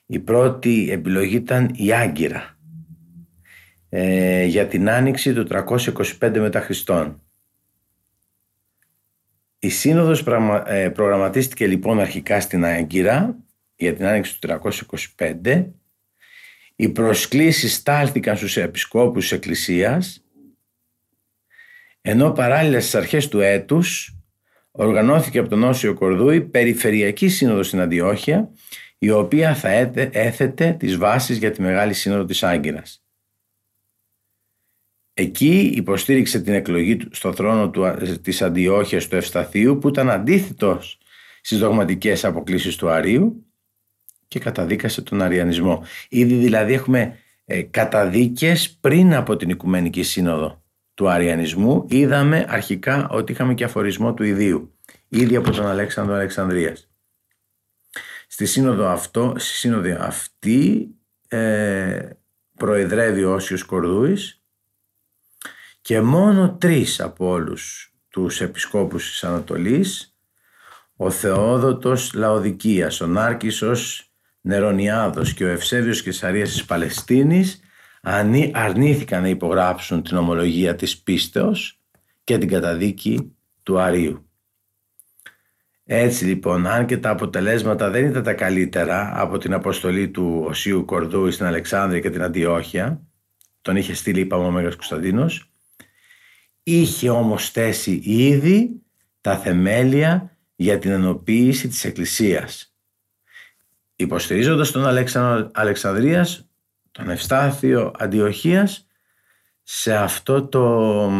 Η 0.06 0.18
πρώτη 0.18 0.88
επιλογή 0.90 1.36
ήταν 1.36 1.70
η 1.74 1.92
Άγκυρα 1.92 2.58
ε, 3.88 4.44
για 4.44 4.66
την 4.66 4.90
άνοιξη 4.90 5.32
του 5.32 5.46
325 5.50 6.04
μετά 6.20 6.60
Χριστόν. 6.60 7.22
Η 9.58 9.68
σύνοδος 9.68 10.24
ε, 10.66 10.88
προγραμματίστηκε 10.88 11.66
λοιπόν 11.66 12.00
αρχικά 12.00 12.40
στην 12.40 12.64
Άγκυρα 12.64 13.36
για 13.76 13.94
την 13.94 14.06
άνοιξη 14.06 14.40
του 14.40 14.60
325. 15.18 15.66
Οι 16.76 16.88
προσκλήσεις 16.88 17.74
στάλθηκαν 17.74 18.36
στους 18.36 18.56
επισκόπους 18.56 19.22
της 19.22 19.32
Εκκλησίας 19.32 20.22
ενώ 22.00 22.32
παράλληλα 22.32 22.80
στις 22.80 22.94
αρχές 22.94 23.28
του 23.28 23.40
έτους 23.40 24.17
οργανώθηκε 24.78 25.38
από 25.38 25.48
τον 25.48 25.62
Όσιο 25.62 25.94
Κορδούη 25.94 26.40
Περιφερειακή 26.40 27.28
Σύνοδος 27.28 27.66
στην 27.66 27.80
Αντιόχεια 27.80 28.50
η 28.98 29.10
οποία 29.10 29.54
θα 29.54 29.68
έθετε 30.12 30.76
τις 30.78 30.96
βάσεις 30.96 31.38
για 31.38 31.50
τη 31.50 31.62
Μεγάλη 31.62 31.92
Σύνοδο 31.92 32.24
της 32.24 32.42
Άγκυρας. 32.42 33.02
Εκεί 35.14 35.72
υποστήριξε 35.74 36.40
την 36.40 36.52
εκλογή 36.52 36.96
του 36.96 37.08
στο 37.12 37.32
θρόνο 37.32 37.70
του, 37.70 37.94
της 38.22 38.42
Αντιόχειας 38.42 39.08
του 39.08 39.16
Ευσταθείου 39.16 39.78
που 39.78 39.88
ήταν 39.88 40.10
αντίθετος 40.10 40.98
στις 41.40 41.58
δογματικές 41.58 42.24
αποκλήσεις 42.24 42.76
του 42.76 42.88
Αρίου 42.88 43.46
και 44.28 44.38
καταδίκασε 44.38 45.02
τον 45.02 45.22
Αριανισμό. 45.22 45.84
Ήδη 46.08 46.34
δηλαδή 46.34 46.72
έχουμε 46.72 47.18
ε, 47.44 47.62
καταδίκες 47.62 48.70
πριν 48.80 49.14
από 49.14 49.36
την 49.36 49.48
Οικουμενική 49.48 50.02
Σύνοδο 50.02 50.62
του 50.98 51.08
Αριανισμού 51.08 51.84
είδαμε 51.88 52.44
αρχικά 52.48 53.08
ότι 53.08 53.32
είχαμε 53.32 53.54
και 53.54 53.64
αφορισμό 53.64 54.14
του 54.14 54.22
ιδίου 54.22 54.74
ήδη 55.08 55.36
από 55.36 55.50
τον 55.50 55.66
Αλέξανδρο 55.66 56.14
Αλεξανδρίας. 56.14 56.90
Στη 58.26 58.46
σύνοδο, 58.46 58.88
αυτό, 58.88 59.34
στη 59.36 59.54
σύνοδο 59.54 59.96
αυτή 60.00 60.88
ε, 61.28 62.08
προεδρεύει 62.56 63.24
ο 63.24 63.32
Όσιος 63.32 63.64
Κορδούης 63.64 64.42
και 65.80 66.00
μόνο 66.00 66.56
τρεις 66.60 67.00
από 67.00 67.28
όλους 67.28 67.94
τους 68.08 68.40
επισκόπους 68.40 69.10
της 69.10 69.24
Ανατολής 69.24 70.16
ο 70.96 71.10
Θεόδοτος 71.10 72.12
Λαοδικίας, 72.14 73.00
ο 73.00 73.06
Νάρκισσος 73.06 74.12
Νερονιάδος 74.40 75.32
και 75.34 75.44
ο 75.44 75.48
Ευσέβιος 75.48 76.02
Κεσαρίας 76.02 76.50
της 76.50 76.64
Παλαιστίνης 76.64 77.60
αρνήθηκαν 78.52 79.22
να 79.22 79.28
υπογράψουν 79.28 80.02
την 80.02 80.16
ομολογία 80.16 80.74
της 80.74 80.98
πίστεως 80.98 81.80
και 82.24 82.38
την 82.38 82.48
καταδίκη 82.48 83.36
του 83.62 83.80
Αρίου. 83.80 84.28
Έτσι 85.84 86.24
λοιπόν, 86.24 86.66
αν 86.66 86.86
και 86.86 86.98
τα 86.98 87.10
αποτελέσματα 87.10 87.90
δεν 87.90 88.04
ήταν 88.04 88.22
τα 88.22 88.34
καλύτερα 88.34 89.12
από 89.14 89.38
την 89.38 89.52
αποστολή 89.52 90.08
του 90.08 90.44
Οσίου 90.46 90.84
Κορδού 90.84 91.30
στην 91.30 91.46
Αλεξάνδρεια 91.46 92.00
και 92.00 92.10
την 92.10 92.22
Αντιόχεια, 92.22 93.02
τον 93.62 93.76
είχε 93.76 93.94
στείλει 93.94 94.20
είπαμε 94.20 94.44
ο 94.44 94.50
Μέγας 94.50 94.74
Κωνσταντίνος, 94.74 95.50
είχε 96.62 97.10
όμως 97.10 97.50
θέσει 97.50 98.00
ήδη 98.04 98.82
τα 99.20 99.36
θεμέλια 99.36 100.36
για 100.56 100.78
την 100.78 100.90
ενοποίηση 100.90 101.68
της 101.68 101.84
Εκκλησίας. 101.84 102.74
Υποστηρίζοντας 103.96 104.70
τον 104.70 104.86
Αλεξανδρία, 104.86 105.50
Αλεξανδρίας, 105.54 106.47
τον 106.98 107.10
Ευστάθιο 107.10 107.92
Αντιοχίας, 107.98 108.86
σε 109.62 109.94
αυτό 109.94 110.46
το 110.46 111.12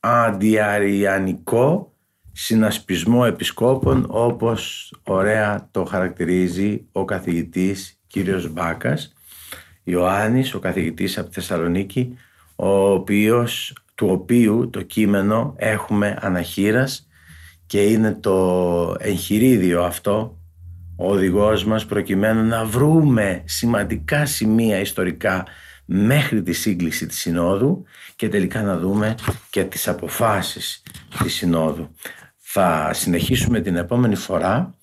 αντιαριανικό 0.00 1.94
συνασπισμό 2.32 3.24
επισκόπων 3.26 4.06
όπως 4.08 4.92
ωραία 5.02 5.68
το 5.70 5.84
χαρακτηρίζει 5.84 6.86
ο 6.92 7.04
καθηγητής 7.04 8.00
κύριος 8.06 8.52
Μπάκας 8.52 9.12
Ιωάννης, 9.84 10.54
ο 10.54 10.58
καθηγητής 10.58 11.18
από 11.18 11.28
τη 11.28 11.34
Θεσσαλονίκη 11.34 12.16
ο 12.56 12.90
οποίος, 12.92 13.76
του 13.94 14.08
οποίου 14.10 14.70
το 14.70 14.82
κείμενο 14.82 15.54
έχουμε 15.56 16.18
αναχείρας 16.20 17.08
και 17.66 17.82
είναι 17.82 18.14
το 18.14 18.96
εγχειρίδιο 18.98 19.82
αυτό 19.82 20.41
ο 20.96 21.10
οδηγός 21.10 21.64
μας 21.64 21.86
προκειμένου 21.86 22.44
να 22.44 22.64
βρούμε 22.64 23.42
σημαντικά 23.44 24.26
σημεία 24.26 24.80
ιστορικά 24.80 25.46
μέχρι 25.84 26.42
τη 26.42 26.52
σύγκληση 26.52 27.06
της 27.06 27.18
Συνόδου 27.18 27.84
και 28.16 28.28
τελικά 28.28 28.62
να 28.62 28.78
δούμε 28.78 29.14
και 29.50 29.64
τις 29.64 29.88
αποφάσεις 29.88 30.82
της 31.22 31.34
Συνόδου. 31.34 31.96
Θα 32.38 32.90
συνεχίσουμε 32.92 33.60
την 33.60 33.76
επόμενη 33.76 34.14
φορά 34.14 34.74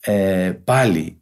ε, 0.00 0.52
πάλι 0.64 1.00
ε, 1.06 1.21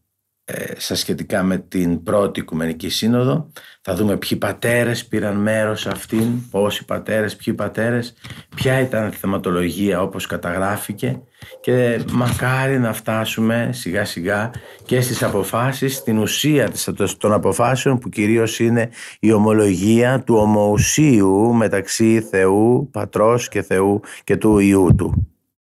στα 0.77 0.95
σχετικά 0.95 1.43
με 1.43 1.59
την 1.59 2.03
πρώτη 2.03 2.41
Οικουμενική 2.41 2.89
Σύνοδο. 2.89 3.51
Θα 3.83 3.95
δούμε 3.95 4.17
ποιοι 4.17 4.39
πατέρες 4.39 5.07
πήραν 5.07 5.37
μέρος 5.37 5.81
σε 5.81 5.89
αυτήν, 5.89 6.51
πόσοι 6.51 6.85
πατέρες, 6.85 7.37
ποιοι 7.37 7.55
πατέρες, 7.55 8.15
ποια 8.57 8.81
ήταν 8.81 9.09
η 9.09 9.13
θεματολογία 9.13 10.03
όπως 10.03 10.27
καταγράφηκε 10.27 11.21
και 11.61 12.01
μακάρι 12.13 12.79
να 12.79 12.93
φτάσουμε 12.93 13.71
σιγά 13.73 14.05
σιγά 14.05 14.51
και 14.85 15.01
στις 15.01 15.23
αποφάσεις, 15.23 15.97
στην 15.97 16.19
ουσία 16.19 16.71
των 17.19 17.33
αποφάσεων 17.33 17.99
που 17.99 18.09
κυρίως 18.09 18.59
είναι 18.59 18.89
η 19.21 19.33
ομολογία 19.33 20.23
του 20.23 20.35
ομοουσίου 20.35 21.55
μεταξύ 21.55 22.21
Θεού, 22.21 22.89
Πατρός 22.93 23.49
και 23.49 23.63
Θεού 23.63 24.01
και 24.25 24.37
του 24.37 24.59
Ιού 24.59 24.95
Του. 24.97 25.31